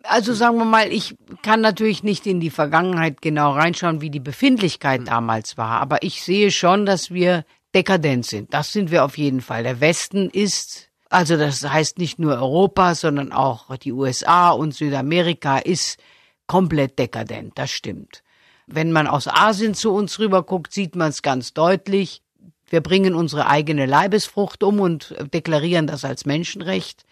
also 0.03 0.33
sagen 0.33 0.57
wir 0.57 0.65
mal, 0.65 0.91
ich 0.91 1.15
kann 1.41 1.61
natürlich 1.61 2.03
nicht 2.03 2.27
in 2.27 2.39
die 2.39 2.49
Vergangenheit 2.49 3.21
genau 3.21 3.51
reinschauen, 3.51 4.01
wie 4.01 4.09
die 4.09 4.19
Befindlichkeit 4.19 5.01
mhm. 5.01 5.05
damals 5.05 5.57
war, 5.57 5.81
aber 5.81 6.03
ich 6.03 6.23
sehe 6.23 6.51
schon, 6.51 6.85
dass 6.85 7.11
wir 7.11 7.45
dekadent 7.73 8.25
sind. 8.25 8.53
Das 8.53 8.71
sind 8.71 8.91
wir 8.91 9.03
auf 9.03 9.17
jeden 9.17 9.41
Fall. 9.41 9.63
Der 9.63 9.79
Westen 9.79 10.29
ist, 10.29 10.89
also 11.09 11.37
das 11.37 11.63
heißt 11.67 11.97
nicht 11.97 12.19
nur 12.19 12.33
Europa, 12.33 12.95
sondern 12.95 13.31
auch 13.31 13.75
die 13.77 13.91
USA 13.91 14.51
und 14.51 14.75
Südamerika 14.75 15.57
ist 15.57 15.97
komplett 16.45 16.99
dekadent. 16.99 17.53
Das 17.55 17.71
stimmt. 17.71 18.23
Wenn 18.67 18.91
man 18.91 19.07
aus 19.07 19.27
Asien 19.27 19.73
zu 19.73 19.91
uns 19.91 20.19
rüber 20.19 20.43
guckt, 20.43 20.71
sieht 20.73 20.95
man 20.95 21.09
es 21.09 21.21
ganz 21.21 21.53
deutlich. 21.53 22.21
Wir 22.69 22.81
bringen 22.81 23.15
unsere 23.15 23.47
eigene 23.47 23.85
Leibesfrucht 23.85 24.63
um 24.63 24.79
und 24.79 25.15
deklarieren 25.33 25.87
das 25.87 26.05
als 26.05 26.25
Menschenrecht. 26.25 27.05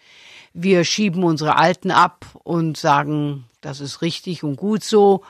Wir 0.54 0.84
schieben 0.84 1.24
unsere 1.24 1.56
Alten 1.56 1.90
ab 1.90 2.26
und 2.44 2.76
sagen, 2.76 3.44
das 3.60 3.80
ist 3.80 4.02
richtig 4.02 4.44
und 4.44 4.56
gut 4.56 4.84
so. 4.84 5.22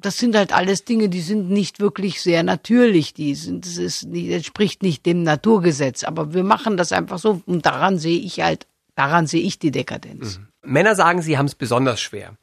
das 0.00 0.16
sind 0.16 0.36
halt 0.36 0.52
alles 0.52 0.84
Dinge, 0.84 1.08
die 1.08 1.20
sind 1.20 1.50
nicht 1.50 1.80
wirklich 1.80 2.22
sehr 2.22 2.42
natürlich. 2.42 3.14
Die 3.14 3.34
sind, 3.34 3.66
das 3.66 3.76
ist, 3.76 4.06
die 4.08 4.32
entspricht 4.32 4.82
nicht 4.82 5.04
dem 5.06 5.22
Naturgesetz. 5.22 6.04
Aber 6.04 6.34
wir 6.34 6.44
machen 6.44 6.76
das 6.76 6.92
einfach 6.92 7.18
so 7.18 7.42
und 7.46 7.66
daran 7.66 7.98
sehe 7.98 8.18
ich 8.18 8.40
halt, 8.40 8.66
daran 8.94 9.26
sehe 9.26 9.42
ich 9.42 9.58
die 9.58 9.70
Dekadenz. 9.70 10.38
Mhm. 10.38 10.48
Männer 10.62 10.94
sagen, 10.94 11.22
sie 11.22 11.38
haben 11.38 11.46
es 11.46 11.54
besonders 11.54 12.00
schwer. 12.00 12.36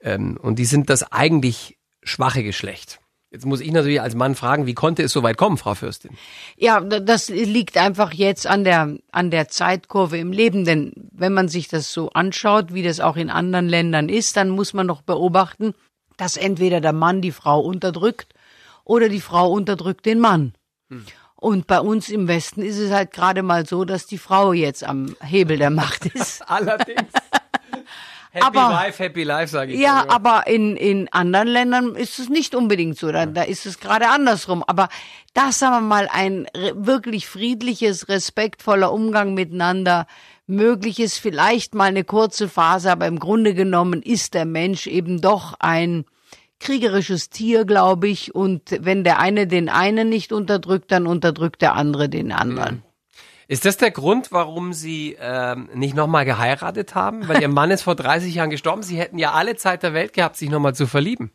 Ähm, 0.00 0.38
und 0.40 0.58
die 0.58 0.64
sind 0.64 0.90
das 0.90 1.12
eigentlich 1.12 1.76
schwache 2.02 2.42
Geschlecht. 2.42 3.00
Jetzt 3.36 3.44
muss 3.44 3.60
ich 3.60 3.70
natürlich 3.70 4.00
als 4.00 4.14
Mann 4.14 4.34
fragen, 4.34 4.64
wie 4.64 4.72
konnte 4.72 5.02
es 5.02 5.12
so 5.12 5.22
weit 5.22 5.36
kommen, 5.36 5.58
Frau 5.58 5.74
Fürstin? 5.74 6.16
Ja, 6.56 6.80
das 6.80 7.28
liegt 7.28 7.76
einfach 7.76 8.14
jetzt 8.14 8.46
an 8.46 8.64
der, 8.64 8.96
an 9.12 9.30
der 9.30 9.48
Zeitkurve 9.48 10.16
im 10.16 10.32
Leben, 10.32 10.64
denn 10.64 10.94
wenn 11.12 11.34
man 11.34 11.48
sich 11.48 11.68
das 11.68 11.92
so 11.92 12.08
anschaut, 12.08 12.72
wie 12.72 12.82
das 12.82 12.98
auch 12.98 13.16
in 13.16 13.28
anderen 13.28 13.68
Ländern 13.68 14.08
ist, 14.08 14.38
dann 14.38 14.48
muss 14.48 14.72
man 14.72 14.88
doch 14.88 15.02
beobachten, 15.02 15.74
dass 16.16 16.38
entweder 16.38 16.80
der 16.80 16.94
Mann 16.94 17.20
die 17.20 17.30
Frau 17.30 17.60
unterdrückt 17.60 18.32
oder 18.84 19.10
die 19.10 19.20
Frau 19.20 19.50
unterdrückt 19.50 20.06
den 20.06 20.18
Mann. 20.18 20.54
Hm. 20.88 21.04
Und 21.34 21.66
bei 21.66 21.80
uns 21.80 22.08
im 22.08 22.28
Westen 22.28 22.62
ist 22.62 22.78
es 22.78 22.90
halt 22.90 23.12
gerade 23.12 23.42
mal 23.42 23.66
so, 23.66 23.84
dass 23.84 24.06
die 24.06 24.16
Frau 24.16 24.54
jetzt 24.54 24.82
am 24.82 25.14
Hebel 25.20 25.58
der 25.58 25.68
Macht 25.68 26.06
ist. 26.14 26.40
Allerdings. 26.48 27.02
Happy 28.36 28.58
aber, 28.58 28.68
Life, 28.68 29.02
Happy 29.02 29.22
Life, 29.22 29.50
sage 29.50 29.72
ich. 29.72 29.80
Ja, 29.80 30.04
aber 30.08 30.46
in, 30.46 30.76
in 30.76 31.08
anderen 31.10 31.48
Ländern 31.48 31.94
ist 31.94 32.18
es 32.18 32.28
nicht 32.28 32.54
unbedingt 32.54 32.98
so. 32.98 33.10
Da, 33.10 33.24
da 33.24 33.42
ist 33.42 33.64
es 33.64 33.80
gerade 33.80 34.08
andersrum. 34.08 34.62
Aber 34.66 34.90
das, 35.32 35.58
sagen 35.58 35.76
wir 35.76 35.80
mal, 35.80 36.06
ein 36.12 36.46
wirklich 36.74 37.28
friedliches, 37.28 38.10
respektvoller 38.10 38.92
Umgang 38.92 39.32
miteinander, 39.32 40.06
möglich 40.46 41.00
ist 41.00 41.16
vielleicht 41.16 41.74
mal 41.74 41.84
eine 41.84 42.04
kurze 42.04 42.50
Phase, 42.50 42.92
aber 42.92 43.06
im 43.06 43.18
Grunde 43.18 43.54
genommen 43.54 44.02
ist 44.02 44.34
der 44.34 44.44
Mensch 44.44 44.86
eben 44.86 45.22
doch 45.22 45.54
ein 45.58 46.04
kriegerisches 46.60 47.30
Tier, 47.30 47.64
glaube 47.64 48.08
ich. 48.08 48.34
Und 48.34 48.76
wenn 48.80 49.02
der 49.02 49.18
eine 49.18 49.46
den 49.46 49.70
einen 49.70 50.10
nicht 50.10 50.30
unterdrückt, 50.30 50.92
dann 50.92 51.06
unterdrückt 51.06 51.62
der 51.62 51.74
andere 51.74 52.10
den 52.10 52.32
anderen. 52.32 52.82
Ist 53.48 53.64
das 53.64 53.76
der 53.76 53.92
Grund, 53.92 54.32
warum 54.32 54.72
Sie 54.72 55.16
ähm, 55.20 55.68
nicht 55.72 55.94
nochmal 55.94 56.24
geheiratet 56.24 56.94
haben? 56.94 57.28
Weil 57.28 57.40
Ihr 57.40 57.48
Mann 57.48 57.70
ist 57.70 57.82
vor 57.82 57.94
30 57.94 58.34
Jahren 58.34 58.50
gestorben. 58.50 58.82
Sie 58.82 58.98
hätten 58.98 59.18
ja 59.18 59.32
alle 59.32 59.56
Zeit 59.56 59.82
der 59.82 59.94
Welt 59.94 60.12
gehabt, 60.12 60.36
sich 60.36 60.50
nochmal 60.50 60.74
zu 60.74 60.86
verlieben. 60.86 61.30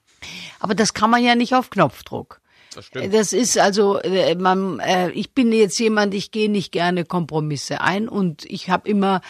Aber 0.60 0.76
das 0.76 0.94
kann 0.94 1.10
man 1.10 1.24
ja 1.24 1.36
nicht 1.36 1.56
auf 1.56 1.70
Knopfdruck. 1.70 2.42
Das 2.76 2.86
stimmt. 2.86 3.14
Das 3.14 3.34
ist 3.34 3.58
also, 3.58 4.00
äh, 4.00 4.36
man, 4.36 4.80
äh, 4.80 5.10
ich 5.12 5.34
bin 5.34 5.52
jetzt 5.52 5.80
jemand, 5.80 6.14
ich 6.14 6.32
gehe 6.32 6.50
nicht 6.50 6.72
gerne 6.72 7.06
Kompromisse 7.06 7.82
ein 7.82 8.08
und 8.08 8.46
ich 8.46 8.70
habe 8.70 8.90
immer 8.90 9.22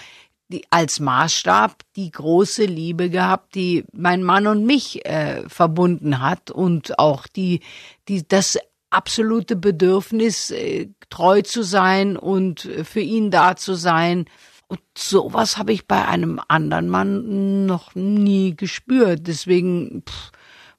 die, 0.48 0.64
als 0.70 1.00
Maßstab 1.00 1.84
die 1.96 2.12
große 2.12 2.66
Liebe 2.66 3.10
gehabt, 3.10 3.56
die 3.56 3.86
mein 3.94 4.24
Mann 4.24 4.48
und 4.48 4.66
mich 4.66 5.06
äh, 5.06 5.48
verbunden 5.48 6.22
hat 6.22 6.52
und 6.52 7.00
auch 7.00 7.26
die, 7.28 7.62
die 8.08 8.28
das 8.28 8.58
absolute 8.92 9.56
Bedürfnis, 9.56 10.52
äh, 10.52 10.90
treu 11.10 11.42
zu 11.42 11.64
sein 11.64 12.18
und 12.18 12.70
für 12.84 13.02
ihn 13.02 13.32
da 13.32 13.56
zu 13.56 13.74
sein. 13.74 14.26
Und 14.68 14.80
sowas 14.98 15.58
habe 15.58 15.74
ich 15.74 15.86
bei 15.86 16.08
einem 16.08 16.40
anderen 16.48 16.88
Mann 16.88 17.66
noch 17.66 17.94
nie 17.96 18.56
gespürt. 18.56 19.28
Deswegen 19.28 20.04
pff, 20.08 20.32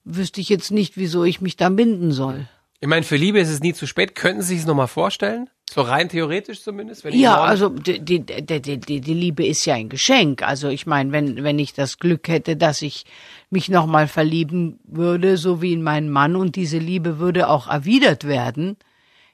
wüsste 0.04 0.40
ich 0.40 0.49
jetzt 0.49 0.71
nicht, 0.71 0.97
wieso 0.97 1.25
ich 1.25 1.40
mich 1.40 1.57
da 1.57 1.69
binden 1.69 2.12
soll. 2.12 2.49
Ich 2.81 2.88
meine, 2.88 3.04
für 3.04 3.16
Liebe 3.16 3.38
ist 3.38 3.50
es 3.50 3.61
nie 3.61 3.75
zu 3.75 3.87
spät. 3.87 4.14
Könnten 4.14 4.42
Sie 4.42 4.54
sich 4.54 4.61
es 4.61 4.66
nochmal 4.66 4.88
vorstellen? 4.88 5.49
So 5.71 5.83
rein 5.83 6.09
theoretisch 6.09 6.62
zumindest? 6.62 7.04
ja, 7.04 7.40
also 7.40 7.71
die, 7.71 8.00
die, 8.00 8.21
die, 8.21 8.61
die, 8.61 9.00
die 9.00 9.14
Liebe 9.14 9.47
ist 9.47 9.64
ja 9.64 9.75
ein 9.75 9.88
Geschenk. 9.88 10.42
Also 10.42 10.69
ich 10.69 10.85
meine, 10.85 11.12
wenn, 11.12 11.45
wenn 11.45 11.59
ich 11.59 11.73
das 11.73 11.99
Glück 11.99 12.28
hätte, 12.28 12.57
dass 12.57 12.83
ich 12.83 13.04
mich 13.53 13.69
nochmal 13.69 14.09
verlieben 14.09 14.81
würde, 14.85 15.37
so 15.37 15.63
wie 15.63 15.73
in 15.73 15.83
meinen 15.83 16.11
Mann, 16.11 16.37
und 16.37 16.57
diese 16.57 16.79
Liebe 16.79 17.19
würde 17.19 17.49
auch 17.49 17.69
erwidert 17.69 18.27
werden, 18.27 18.77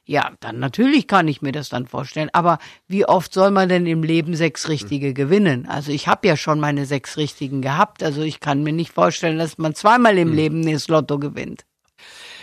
ja, 0.09 0.31
dann 0.39 0.57
natürlich 0.57 1.07
kann 1.07 1.27
ich 1.27 1.43
mir 1.43 1.51
das 1.51 1.69
dann 1.69 1.85
vorstellen. 1.85 2.31
Aber 2.33 2.57
wie 2.87 3.05
oft 3.05 3.31
soll 3.31 3.51
man 3.51 3.69
denn 3.69 3.85
im 3.85 4.01
Leben 4.01 4.35
sechs 4.35 4.67
Richtige 4.67 5.13
gewinnen? 5.13 5.67
Also 5.67 5.91
ich 5.91 6.07
habe 6.07 6.27
ja 6.27 6.35
schon 6.35 6.59
meine 6.59 6.87
sechs 6.87 7.15
Richtigen 7.15 7.61
gehabt. 7.61 8.01
Also 8.01 8.23
ich 8.23 8.39
kann 8.39 8.63
mir 8.63 8.73
nicht 8.73 8.91
vorstellen, 8.91 9.37
dass 9.37 9.59
man 9.59 9.75
zweimal 9.75 10.17
im 10.17 10.29
hm. 10.29 10.35
Leben 10.35 10.71
das 10.71 10.87
Lotto 10.87 11.19
gewinnt. 11.19 11.63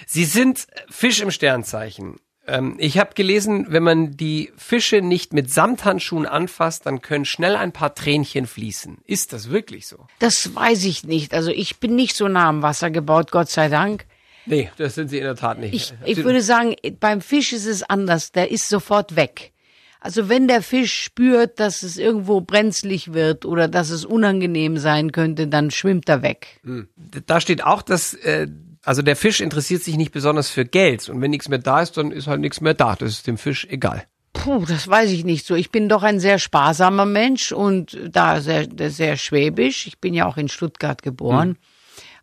Sie 0.07 0.25
sind 0.25 0.69
Fisch 0.89 1.21
im 1.21 1.33
Sternzeichen. 1.33 2.21
Ähm, 2.47 2.77
ich 2.79 2.99
habe 2.99 3.15
gelesen, 3.15 3.67
wenn 3.69 3.83
man 3.83 4.17
die 4.17 4.53
Fische 4.57 5.01
nicht 5.03 5.33
mit 5.33 5.53
Samthandschuhen 5.53 6.27
anfasst, 6.27 6.87
dann 6.87 7.03
können 7.03 7.25
schnell 7.25 7.57
ein 7.57 7.73
paar 7.73 7.95
Tränchen 7.95 8.47
fließen. 8.47 8.99
Ist 9.05 9.33
das 9.33 9.51
wirklich 9.51 9.87
so? 9.87 10.07
Das 10.19 10.55
weiß 10.55 10.85
ich 10.85 11.05
nicht. 11.05 11.35
Also 11.35 11.51
ich 11.51 11.79
bin 11.79 11.97
nicht 11.97 12.17
so 12.17 12.29
nah 12.29 12.49
am 12.49 12.63
Wasser 12.63 12.91
gebaut, 12.91 13.33
Gott 13.33 13.49
sei 13.49 13.69
Dank. 13.69 14.07
Nee, 14.47 14.71
das 14.77 14.95
sind 14.95 15.09
Sie 15.09 15.19
in 15.19 15.25
der 15.25 15.35
Tat 15.35 15.59
nicht. 15.59 15.75
Ich, 15.75 16.19
ich 16.19 16.25
würde 16.25 16.41
sagen, 16.41 16.77
beim 17.01 17.21
Fisch 17.21 17.53
ist 17.53 17.67
es 17.67 17.83
anders. 17.83 18.31
Der 18.31 18.51
ist 18.51 18.69
sofort 18.69 19.17
weg. 19.17 19.53
Also 19.99 20.29
wenn 20.29 20.47
der 20.47 20.63
Fisch 20.63 21.03
spürt, 21.03 21.59
dass 21.59 21.83
es 21.83 21.99
irgendwo 21.99 22.41
brenzlig 22.41 23.13
wird 23.13 23.45
oder 23.45 23.67
dass 23.67 23.91
es 23.91 24.05
unangenehm 24.05 24.79
sein 24.79 25.11
könnte, 25.11 25.49
dann 25.49 25.73
schwimmt 25.73 26.09
er 26.09 26.23
weg. 26.23 26.61
Hm. 26.63 26.89
Da 27.27 27.41
steht 27.41 27.65
auch, 27.65 27.83
dass 27.83 28.15
äh, 28.15 28.47
also 28.87 29.03
der 29.03 29.17
Fisch 29.17 29.41
interessiert 29.41 29.83
sich 29.83 29.97
nicht 29.97 30.13
besonders 30.13 30.49
für 30.49 30.65
Geld 30.65 31.09
und 31.09 31.21
wenn 31.21 31.33
nichts 31.33 31.49
mehr 31.49 31.59
da 31.59 31.83
ist, 31.83 31.97
dann 31.97 32.13
ist 32.13 32.29
halt 32.29 32.41
nichts 32.41 32.61
mehr 32.61 32.73
da. 32.73 32.95
Das 32.95 33.11
ist 33.11 33.27
dem 33.27 33.37
Fisch 33.37 33.67
egal. 33.69 34.05
Puh, 34.33 34.65
das 34.65 34.87
weiß 34.87 35.11
ich 35.11 35.25
nicht 35.25 35.45
so. 35.45 35.57
Ich 35.57 35.73
bin 35.73 35.89
doch 35.89 36.05
ein 36.05 36.21
sehr 36.21 36.39
sparsamer 36.39 37.05
Mensch 37.05 37.51
und 37.51 37.99
da 38.09 38.41
sehr, 38.41 38.69
sehr 38.91 39.17
schwäbisch. 39.17 39.89
Ich 39.89 39.99
bin 39.99 40.15
ja 40.15 40.27
auch 40.27 40.37
in 40.37 40.49
Stuttgart 40.49 41.03
geboren. 41.03 41.49
Hm. 41.49 41.57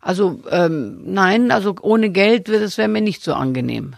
Also 0.00 0.42
ähm, 0.50 1.02
nein, 1.04 1.50
also 1.50 1.74
ohne 1.82 2.08
Geld, 2.08 2.48
das 2.48 2.78
wäre 2.78 2.88
mir 2.88 3.02
nicht 3.02 3.22
so 3.22 3.34
angenehm. 3.34 3.96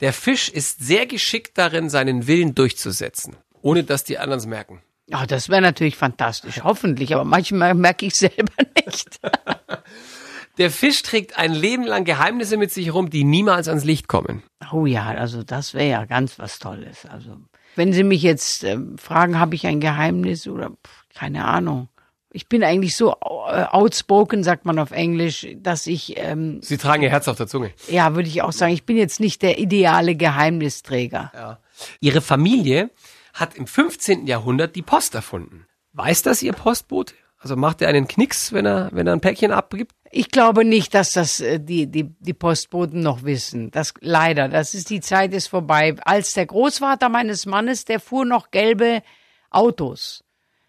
Der 0.00 0.12
Fisch 0.12 0.50
ist 0.50 0.84
sehr 0.84 1.06
geschickt 1.06 1.56
darin, 1.56 1.88
seinen 1.88 2.26
Willen 2.26 2.54
durchzusetzen, 2.54 3.36
ohne 3.62 3.82
dass 3.82 4.04
die 4.04 4.18
anderen 4.18 4.40
es 4.40 4.46
merken. 4.46 4.82
Ja, 5.06 5.24
das 5.24 5.48
wäre 5.48 5.62
natürlich 5.62 5.96
fantastisch, 5.96 6.62
hoffentlich, 6.64 7.14
aber 7.14 7.24
manchmal 7.24 7.72
merke 7.74 8.04
ich 8.04 8.14
selber 8.14 8.52
nicht. 8.84 9.20
Der 10.58 10.70
Fisch 10.70 11.02
trägt 11.02 11.36
ein 11.36 11.52
Leben 11.52 11.84
lang 11.84 12.04
Geheimnisse 12.04 12.56
mit 12.56 12.70
sich 12.70 12.94
rum, 12.94 13.10
die 13.10 13.24
niemals 13.24 13.68
ans 13.68 13.84
Licht 13.84 14.06
kommen. 14.06 14.42
Oh 14.72 14.86
ja, 14.86 15.06
also 15.06 15.42
das 15.42 15.74
wäre 15.74 15.88
ja 15.88 16.04
ganz 16.04 16.38
was 16.38 16.58
Tolles. 16.58 17.06
Also 17.06 17.36
wenn 17.74 17.92
Sie 17.92 18.04
mich 18.04 18.22
jetzt 18.22 18.64
äh, 18.64 18.78
fragen, 18.96 19.38
habe 19.38 19.54
ich 19.54 19.66
ein 19.66 19.80
Geheimnis 19.80 20.46
oder 20.46 20.70
pff, 20.70 21.04
keine 21.14 21.44
Ahnung. 21.44 21.88
Ich 22.30 22.48
bin 22.48 22.64
eigentlich 22.64 22.96
so 22.96 23.12
äh, 23.12 23.64
outspoken, 23.70 24.42
sagt 24.42 24.64
man 24.64 24.78
auf 24.78 24.90
Englisch, 24.90 25.46
dass 25.56 25.86
ich. 25.86 26.14
Ähm, 26.16 26.60
Sie 26.62 26.78
tragen 26.78 27.02
Ihr 27.02 27.10
Herz 27.10 27.28
auf 27.28 27.36
der 27.36 27.46
Zunge. 27.46 27.70
Ja, 27.88 28.14
würde 28.14 28.28
ich 28.28 28.42
auch 28.42 28.52
sagen. 28.52 28.72
Ich 28.72 28.84
bin 28.84 28.96
jetzt 28.96 29.20
nicht 29.20 29.42
der 29.42 29.58
ideale 29.58 30.16
Geheimnisträger. 30.16 31.32
Ja. 31.34 31.58
Ihre 32.00 32.20
Familie 32.20 32.90
hat 33.34 33.56
im 33.56 33.66
15. 33.66 34.26
Jahrhundert 34.26 34.76
die 34.76 34.82
Post 34.82 35.14
erfunden. 35.14 35.66
Weiß 35.92 36.22
das 36.22 36.42
Ihr 36.42 36.52
Postbote? 36.52 37.14
Also 37.38 37.56
macht 37.56 37.82
er 37.82 37.88
einen 37.88 38.08
Knicks, 38.08 38.52
wenn 38.52 38.66
er, 38.66 38.88
wenn 38.92 39.06
er 39.06 39.12
ein 39.12 39.20
Päckchen 39.20 39.52
abgibt? 39.52 39.92
Ich 40.16 40.30
glaube 40.30 40.64
nicht, 40.64 40.94
dass 40.94 41.10
das 41.10 41.40
äh, 41.40 41.58
die, 41.58 41.88
die, 41.88 42.04
die 42.20 42.34
Postboten 42.34 43.00
noch 43.00 43.24
wissen. 43.24 43.72
Das 43.72 43.94
leider, 44.00 44.48
das 44.48 44.72
ist 44.72 44.90
die 44.90 45.00
Zeit 45.00 45.34
ist 45.34 45.48
vorbei. 45.48 45.96
Als 46.04 46.34
der 46.34 46.46
Großvater 46.46 47.08
meines 47.08 47.46
Mannes, 47.46 47.84
der 47.84 47.98
fuhr 47.98 48.24
noch 48.24 48.52
gelbe 48.52 49.02
Autos. 49.50 50.22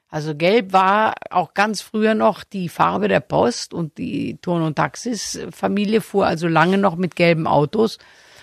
Also 0.10 0.34
gelb 0.34 0.74
war 0.74 1.14
auch 1.30 1.54
ganz 1.54 1.82
früher 1.82 2.16
noch 2.16 2.44
die 2.44 2.70
Farbe 2.70 3.08
der 3.08 3.20
Post 3.20 3.76
und 3.76 4.00
die 4.00 4.40
Turn- 4.42 4.64
und 4.64 4.78
Taxis-Familie 4.78 6.02
fuhr 6.02 6.26
also 6.26 6.48
lange 6.48 6.80
noch 6.80 6.96
mit 6.96 7.16
gelben 7.16 7.46
Autos 7.46 8.00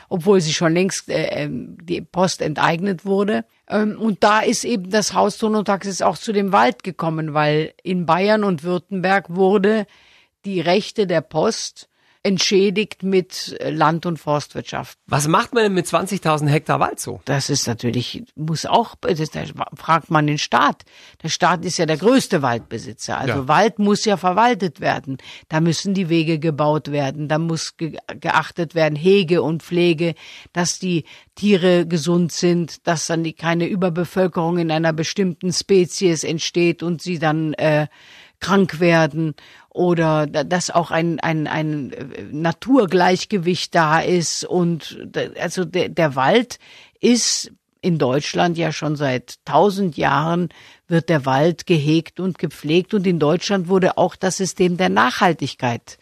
obwohl 0.09 0.43
sie 0.43 0.53
schon 0.53 0.75
längst 0.75 1.09
äh, 1.09 1.45
ähm, 1.45 1.79
die 1.81 2.03
Post 2.03 2.43
enteignet 2.43 3.07
wurde. 3.07 3.47
Ähm, 3.67 3.99
und 3.99 4.23
da 4.23 4.41
ist 4.41 4.63
eben 4.63 4.91
das 4.91 5.15
Haus 5.15 5.39
Tonotaxis 5.39 6.03
auch 6.03 6.19
zu 6.19 6.35
dem 6.35 6.53
Wald 6.53 6.83
gekommen, 6.83 7.33
weil 7.33 7.73
in 7.83 8.05
Bayern 8.05 8.45
und 8.45 8.63
Württemberg 8.63 9.35
wurde 9.35 9.87
die 10.45 10.61
Rechte 10.61 11.07
der 11.07 11.21
Post 11.21 11.89
entschädigt 12.25 13.03
mit 13.03 13.57
äh, 13.59 13.71
Land- 13.71 14.07
und 14.07 14.19
Forstwirtschaft. 14.19 14.97
Was 15.07 15.27
macht 15.27 15.55
man 15.55 15.65
denn 15.65 15.75
mit 15.75 15.87
20.000 15.87 16.49
Hektar 16.49 16.79
Wald 16.79 17.01
so? 17.01 17.21
Das 17.25 17.51
ist 17.51 17.67
natürlich, 17.67 18.23
muss 18.37 18.65
auch, 18.65 18.95
das, 19.01 19.31
da 19.31 19.43
fragt 19.75 20.11
man 20.11 20.29
den 20.29 20.39
Staat. 20.39 20.85
Der 21.23 21.31
Staat 21.31 21.65
ist 21.65 21.79
ja 21.79 21.87
der 21.87 21.97
größte 21.97 22.41
Waldbesitzer. 22.43 23.19
Also 23.19 23.35
ja. 23.35 23.49
Wald 23.49 23.81
muss 23.81 24.05
ja 24.05 24.17
verwaltet 24.17 24.81
werden. 24.81 25.19
Da 25.49 25.61
müssen 25.61 25.95
die 25.95 26.09
Wege 26.09 26.39
gebaut 26.39 26.93
werden. 26.93 27.27
Da 27.27 27.39
muss 27.39 27.77
ge 27.77 27.97
geachtet 28.21 28.75
werden, 28.75 28.95
Hege 28.95 29.43
und 29.43 29.63
Pflege, 29.63 30.15
dass 30.53 30.79
die 30.79 31.05
Tiere 31.35 31.87
gesund 31.87 32.31
sind, 32.31 32.87
dass 32.87 33.07
dann 33.07 33.25
die, 33.25 33.33
keine 33.33 33.67
Überbevölkerung 33.67 34.59
in 34.59 34.71
einer 34.71 34.93
bestimmten 34.93 35.53
Spezies 35.53 36.23
entsteht 36.23 36.83
und 36.85 37.03
sie 37.03 37.19
dann 37.19 37.55
äh, 37.55 37.89
krank 38.43 38.81
werden 38.81 39.35
oder 39.75 40.27
dass 40.27 40.71
auch 40.71 40.91
ein, 40.91 41.19
ein, 41.21 41.47
ein 41.47 41.95
Naturgleichgewicht 42.31 43.75
da 43.75 44.01
ist. 44.01 44.45
Und 44.45 45.09
also 45.41 45.65
der, 45.65 45.89
der 45.89 46.15
Wald 46.15 46.59
ist 47.01 47.53
in 47.81 47.99
Deutschland 47.99 48.57
ja 48.59 48.71
schon 48.71 48.97
seit 48.97 49.45
tausend 49.45 49.97
Jahren 49.97 50.51
wird 50.87 51.09
der 51.09 51.27
Wald 51.27 51.67
gehegt 51.67 52.21
und 52.21 52.39
gepflegt 52.39 52.95
und 52.95 53.07
in 53.07 53.19
Deutschland 53.19 53.69
wurde 53.69 53.99
auch 53.99 54.15
das 54.15 54.37
System 54.37 54.77
der 54.77 54.89
Nachhaltigkeit 54.89 55.99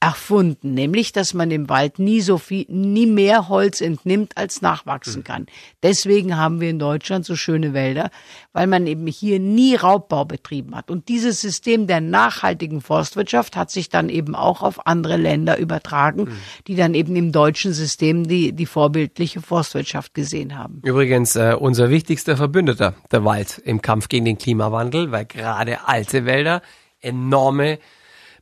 erfunden, 0.00 0.74
nämlich 0.74 1.10
dass 1.12 1.34
man 1.34 1.50
im 1.50 1.68
Wald 1.68 1.98
nie 1.98 2.20
so 2.20 2.38
viel, 2.38 2.66
nie 2.68 3.06
mehr 3.06 3.48
Holz 3.48 3.80
entnimmt, 3.80 4.36
als 4.36 4.62
nachwachsen 4.62 5.24
kann. 5.24 5.46
Deswegen 5.82 6.36
haben 6.36 6.60
wir 6.60 6.70
in 6.70 6.78
Deutschland 6.78 7.24
so 7.24 7.34
schöne 7.34 7.74
Wälder, 7.74 8.10
weil 8.52 8.68
man 8.68 8.86
eben 8.86 9.08
hier 9.08 9.40
nie 9.40 9.74
Raubbau 9.74 10.24
betrieben 10.24 10.76
hat. 10.76 10.90
Und 10.90 11.08
dieses 11.08 11.40
System 11.40 11.88
der 11.88 12.00
nachhaltigen 12.00 12.80
Forstwirtschaft 12.80 13.56
hat 13.56 13.72
sich 13.72 13.88
dann 13.88 14.08
eben 14.08 14.36
auch 14.36 14.62
auf 14.62 14.86
andere 14.86 15.16
Länder 15.16 15.58
übertragen, 15.58 16.28
die 16.68 16.76
dann 16.76 16.94
eben 16.94 17.16
im 17.16 17.32
deutschen 17.32 17.72
System 17.72 18.28
die, 18.28 18.52
die 18.52 18.66
vorbildliche 18.66 19.42
Forstwirtschaft 19.42 20.14
gesehen 20.14 20.56
haben. 20.56 20.80
Übrigens 20.84 21.34
äh, 21.34 21.56
unser 21.58 21.90
wichtigster 21.90 22.36
Verbündeter, 22.36 22.94
der 23.10 23.24
Wald, 23.24 23.60
im 23.64 23.82
Kampf 23.82 24.08
gegen 24.08 24.26
den 24.26 24.38
Klimawandel, 24.38 25.10
weil 25.10 25.24
gerade 25.24 25.88
alte 25.88 26.24
Wälder 26.24 26.62
enorme 27.00 27.78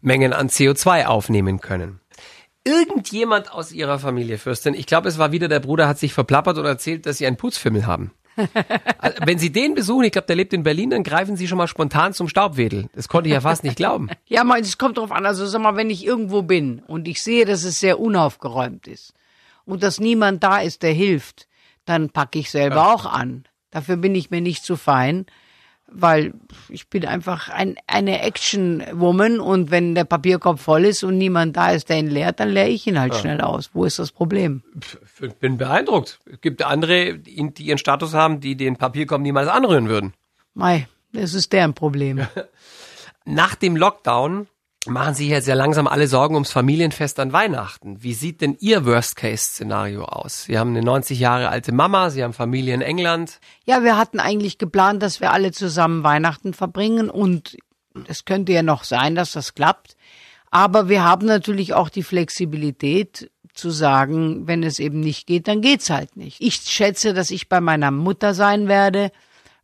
Mengen 0.07 0.33
an 0.33 0.49
CO2 0.49 1.07
aufnehmen 1.07 1.61
können. 1.61 2.01
Irgendjemand 2.65 3.53
aus 3.53 3.73
ihrer 3.73 3.99
Familie, 3.99 4.39
Fürstin, 4.39 4.75
ich 4.75 4.87
glaube, 4.87 5.09
es 5.09 5.19
war 5.19 5.33
wieder 5.33 5.49
der 5.49 5.61
Bruder, 5.61 5.89
hat 5.89 5.99
sich 5.99 6.15
verplappert 6.15 6.59
und 6.59 6.65
erzählt, 6.65 7.07
dass 7.07 7.19
sie 7.19 7.27
einen 7.27 7.37
Putzfimmel 7.37 7.87
haben. 7.87 8.13
Also, 8.99 9.19
wenn 9.25 9.39
Sie 9.39 9.51
den 9.51 9.75
besuchen, 9.75 10.05
ich 10.05 10.13
glaube, 10.13 10.27
der 10.27 10.37
lebt 10.37 10.53
in 10.53 10.63
Berlin, 10.63 10.91
dann 10.91 11.03
greifen 11.03 11.37
Sie 11.37 11.49
schon 11.49 11.59
mal 11.59 11.69
spontan 11.69 12.13
zum 12.13 12.29
Staubwedel. 12.29 12.89
Das 12.95 13.09
konnte 13.09 13.29
ich 13.29 13.33
ja 13.33 13.41
fast 13.41 13.65
nicht 13.65 13.77
glauben. 13.77 14.11
Ja, 14.27 14.45
mal, 14.45 14.61
es 14.61 14.79
kommt 14.79 14.99
drauf 14.99 15.11
an. 15.11 15.25
Also 15.25 15.47
sag 15.47 15.63
mal, 15.63 15.77
wenn 15.77 15.91
ich 15.91 16.05
irgendwo 16.05 16.43
bin 16.43 16.81
und 16.87 17.09
ich 17.09 17.23
sehe, 17.23 17.47
dass 17.47 17.65
es 17.65 17.81
sehr 17.81 17.99
unaufgeräumt 17.99 18.89
ist 18.89 19.15
und 19.65 19.83
dass 19.83 20.01
niemand 20.01 20.43
da 20.43 20.59
ist, 20.59 20.83
der 20.83 20.93
hilft, 20.93 21.49
dann 21.85 22.11
packe 22.11 22.39
ich 22.39 22.51
selber 22.51 22.93
auch 22.93 23.07
an. 23.07 23.45
Dafür 23.71 23.97
bin 23.97 24.15
ich 24.15 24.31
mir 24.31 24.41
nicht 24.41 24.65
zu 24.65 24.77
fein, 24.77 25.27
weil 25.89 26.35
ich 26.69 26.89
bin 26.89 27.07
einfach 27.07 27.49
ein, 27.49 27.77
eine 27.87 28.21
Action-Woman 28.23 29.41
und 29.41 29.71
wenn 29.71 29.95
der 29.95 30.05
Papierkorb 30.05 30.59
voll 30.59 30.85
ist 30.85 31.05
und 31.05 31.17
niemand 31.19 31.57
da 31.57 31.71
ist, 31.71 31.89
der 31.89 31.99
ihn 31.99 32.09
leert, 32.09 32.41
dann 32.41 32.51
leere 32.51 32.69
ich 32.69 32.87
ihn 32.87 32.99
halt 32.99 33.15
schnell 33.15 33.41
aus. 33.41 33.71
Wo 33.73 33.85
ist 33.85 33.99
das 33.99 34.13
Problem? 34.13 34.63
Ich 35.21 35.35
bin 35.35 35.57
beeindruckt. 35.57 36.21
Es 36.31 36.41
gibt 36.41 36.63
andere, 36.63 37.19
die 37.19 37.53
die 37.55 37.65
ihren 37.65 37.79
Status 37.79 38.15
haben, 38.15 38.41
die 38.41 38.57
den 38.57 38.77
Papierkorb 38.77 39.21
niemals 39.21 39.49
anrühren 39.49 39.89
würden. 39.89 40.15
Mei, 40.55 40.89
das 41.13 41.35
ist 41.35 41.53
deren 41.53 41.75
Problem. 41.75 42.27
Nach 43.25 43.55
dem 43.55 43.77
Lockdown 43.77 44.47
machen 44.89 45.15
sich 45.15 45.29
jetzt 45.29 45.49
ja 45.49 45.55
langsam 45.55 45.87
alle 45.87 46.07
Sorgen 46.09 46.35
ums 46.35 46.53
Familienfest 46.53 47.19
an 47.21 47.33
Weihnachten. 47.33 48.03
Wie 48.03 48.15
sieht 48.15 48.41
denn 48.41 48.57
Ihr 48.59 48.85
Worst-Case-Szenario 48.85 50.05
aus? 50.05 50.45
Sie 50.45 50.59
haben 50.59 50.71
eine 50.71 50.83
90 50.83 51.19
Jahre 51.19 51.49
alte 51.49 51.73
Mama, 51.73 52.11
Sie 52.11 52.23
haben 52.23 52.33
Familie 52.33 52.75
in 52.75 52.83
England. 52.83 53.41
Ja, 53.65 53.83
wir 53.83 53.97
hatten 53.97 54.21
eigentlich 54.21 54.59
geplant, 54.59 55.03
dass 55.03 55.21
wir 55.21 55.33
alle 55.33 55.53
zusammen 55.53 56.03
Weihnachten 56.03 56.55
verbringen 56.55 57.11
und 57.11 57.57
es 58.09 58.25
könnte 58.25 58.53
ja 58.53 58.63
noch 58.63 58.85
sein, 58.85 59.15
dass 59.15 59.33
das 59.33 59.55
klappt. 59.55 59.97
Aber 60.51 60.89
wir 60.89 61.05
haben 61.05 61.27
natürlich 61.27 61.75
auch 61.75 61.89
die 61.89 62.03
Flexibilität 62.03 63.31
zu 63.53 63.71
sagen, 63.71 64.47
wenn 64.47 64.63
es 64.63 64.79
eben 64.79 65.01
nicht 65.01 65.27
geht, 65.27 65.49
dann 65.49 65.63
geht's 65.63 65.91
halt 65.91 66.17
nicht. 66.17 66.41
Ich 66.41 66.57
schätze, 66.57 67.15
dass 67.15 67.31
ich 67.31 67.49
bei 67.49 67.61
meiner 67.61 67.91
Mutter 67.91 68.35
sein 68.35 68.69
werde 68.69 69.11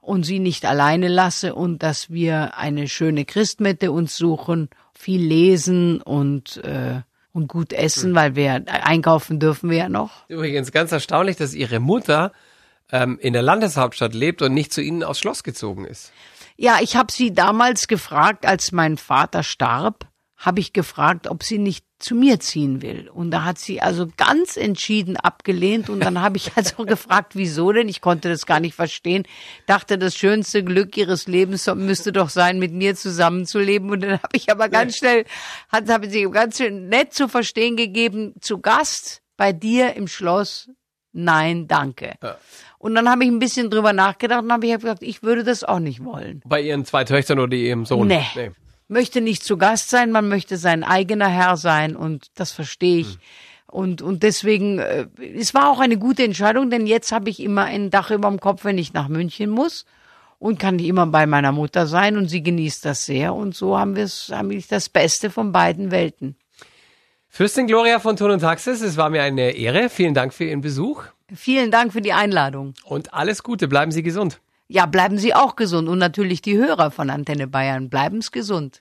und 0.00 0.24
sie 0.24 0.38
nicht 0.38 0.64
alleine 0.64 1.08
lasse 1.08 1.54
und 1.54 1.82
dass 1.82 2.10
wir 2.10 2.56
eine 2.56 2.88
schöne 2.88 3.24
Christmette 3.24 3.92
uns 3.92 4.16
suchen, 4.16 4.68
viel 5.02 5.20
lesen 5.20 6.00
und 6.00 6.58
äh, 6.58 7.02
und 7.32 7.48
gut 7.48 7.72
essen, 7.72 8.14
weil 8.14 8.36
wir 8.36 8.62
einkaufen 8.66 9.40
dürfen 9.40 9.70
wir 9.70 9.78
ja 9.78 9.88
noch. 9.88 10.28
Übrigens 10.28 10.70
ganz 10.70 10.92
erstaunlich, 10.92 11.36
dass 11.36 11.54
Ihre 11.54 11.80
Mutter 11.80 12.32
ähm, 12.90 13.18
in 13.20 13.32
der 13.32 13.42
Landeshauptstadt 13.42 14.14
lebt 14.14 14.42
und 14.42 14.52
nicht 14.54 14.72
zu 14.72 14.82
Ihnen 14.82 15.02
aufs 15.02 15.20
Schloss 15.20 15.42
gezogen 15.42 15.86
ist. 15.86 16.12
Ja, 16.56 16.78
ich 16.82 16.94
habe 16.94 17.10
sie 17.10 17.32
damals 17.32 17.88
gefragt, 17.88 18.46
als 18.46 18.70
mein 18.70 18.98
Vater 18.98 19.42
starb, 19.42 20.06
habe 20.36 20.60
ich 20.60 20.72
gefragt, 20.72 21.26
ob 21.26 21.42
sie 21.42 21.58
nicht 21.58 21.86
zu 22.02 22.14
mir 22.14 22.40
ziehen 22.40 22.82
will. 22.82 23.08
Und 23.08 23.30
da 23.30 23.44
hat 23.44 23.58
sie 23.58 23.80
also 23.80 24.06
ganz 24.16 24.56
entschieden 24.56 25.16
abgelehnt. 25.16 25.88
Und 25.88 26.00
dann 26.00 26.20
habe 26.20 26.36
ich 26.36 26.52
also 26.56 26.84
gefragt, 26.84 27.34
wieso 27.34 27.72
denn? 27.72 27.88
Ich 27.88 28.00
konnte 28.00 28.28
das 28.28 28.46
gar 28.46 28.60
nicht 28.60 28.74
verstehen. 28.74 29.24
Dachte, 29.66 29.98
das 29.98 30.16
schönste 30.16 30.62
Glück 30.64 30.96
ihres 30.96 31.26
Lebens 31.26 31.66
müsste 31.74 32.12
doch 32.12 32.28
sein, 32.28 32.58
mit 32.58 32.72
mir 32.72 32.94
zusammenzuleben. 32.94 33.90
Und 33.90 34.02
dann 34.02 34.12
habe 34.22 34.36
ich 34.36 34.50
aber 34.50 34.68
ganz 34.68 34.96
schnell, 34.96 35.24
hat, 35.70 35.88
habe 35.88 36.08
sie 36.08 36.28
ganz 36.30 36.58
schön 36.58 36.88
nett 36.88 37.14
zu 37.14 37.28
verstehen 37.28 37.76
gegeben, 37.76 38.34
zu 38.40 38.58
Gast 38.58 39.22
bei 39.36 39.52
dir 39.52 39.94
im 39.94 40.08
Schloss. 40.08 40.70
Nein, 41.12 41.68
danke. 41.68 42.14
Ja. 42.22 42.38
Und 42.78 42.94
dann 42.94 43.08
habe 43.08 43.22
ich 43.22 43.30
ein 43.30 43.38
bisschen 43.38 43.70
drüber 43.70 43.92
nachgedacht 43.92 44.42
und 44.42 44.52
habe 44.52 44.66
ich 44.66 44.74
gesagt, 44.74 45.02
ich 45.02 45.22
würde 45.22 45.44
das 45.44 45.62
auch 45.62 45.78
nicht 45.78 46.02
wollen. 46.04 46.42
Bei 46.44 46.60
Ihren 46.60 46.84
zwei 46.84 47.04
Töchtern 47.04 47.38
oder 47.38 47.54
Ihrem 47.54 47.86
Sohn? 47.86 48.08
Nee. 48.08 48.52
Möchte 48.92 49.20
nicht 49.20 49.42
zu 49.42 49.56
Gast 49.56 49.90
sein, 49.90 50.12
man 50.12 50.28
möchte 50.28 50.56
sein 50.56 50.84
eigener 50.84 51.28
Herr 51.28 51.56
sein 51.56 51.96
und 51.96 52.26
das 52.34 52.52
verstehe 52.52 52.98
ich. 52.98 53.18
Und, 53.66 54.02
und 54.02 54.22
deswegen, 54.22 54.78
äh, 54.78 55.06
es 55.34 55.54
war 55.54 55.70
auch 55.70 55.80
eine 55.80 55.96
gute 55.96 56.22
Entscheidung, 56.24 56.68
denn 56.68 56.86
jetzt 56.86 57.10
habe 57.10 57.30
ich 57.30 57.40
immer 57.40 57.64
ein 57.64 57.90
Dach 57.90 58.10
über 58.10 58.28
dem 58.28 58.38
Kopf, 58.38 58.64
wenn 58.64 58.76
ich 58.76 58.92
nach 58.92 59.08
München 59.08 59.48
muss 59.48 59.86
und 60.38 60.58
kann 60.58 60.78
immer 60.78 61.06
bei 61.06 61.26
meiner 61.26 61.52
Mutter 61.52 61.86
sein 61.86 62.16
und 62.18 62.28
sie 62.28 62.42
genießt 62.42 62.84
das 62.84 63.06
sehr 63.06 63.32
und 63.32 63.54
so 63.54 63.78
haben 63.78 63.96
wir 63.96 64.04
es, 64.04 64.30
haben 64.30 64.50
wir 64.50 64.62
das 64.68 64.88
Beste 64.88 65.30
von 65.30 65.52
beiden 65.52 65.90
Welten. 65.90 66.36
Fürstin 67.28 67.66
Gloria 67.66 67.98
von 67.98 68.16
Ton 68.16 68.32
und 68.32 68.40
Taxis, 68.40 68.82
es 68.82 68.98
war 68.98 69.08
mir 69.08 69.22
eine 69.22 69.52
Ehre. 69.52 69.88
Vielen 69.88 70.12
Dank 70.12 70.34
für 70.34 70.44
Ihren 70.44 70.60
Besuch 70.60 71.04
Vielen 71.34 71.70
Dank 71.70 71.92
für 71.92 72.02
die 72.02 72.12
Einladung. 72.12 72.74
und 72.84 73.14
alles 73.14 73.42
Gute. 73.42 73.68
Bleiben 73.68 73.90
Sie 73.90 74.02
gesund. 74.02 74.40
Ja, 74.68 74.86
bleiben 74.86 75.18
Sie 75.18 75.34
auch 75.34 75.56
gesund 75.56 75.88
und 75.88 75.98
natürlich 75.98 76.42
die 76.42 76.56
Hörer 76.56 76.90
von 76.90 77.10
Antenne 77.10 77.46
Bayern, 77.46 77.90
bleiben's 77.90 78.32
gesund. 78.32 78.80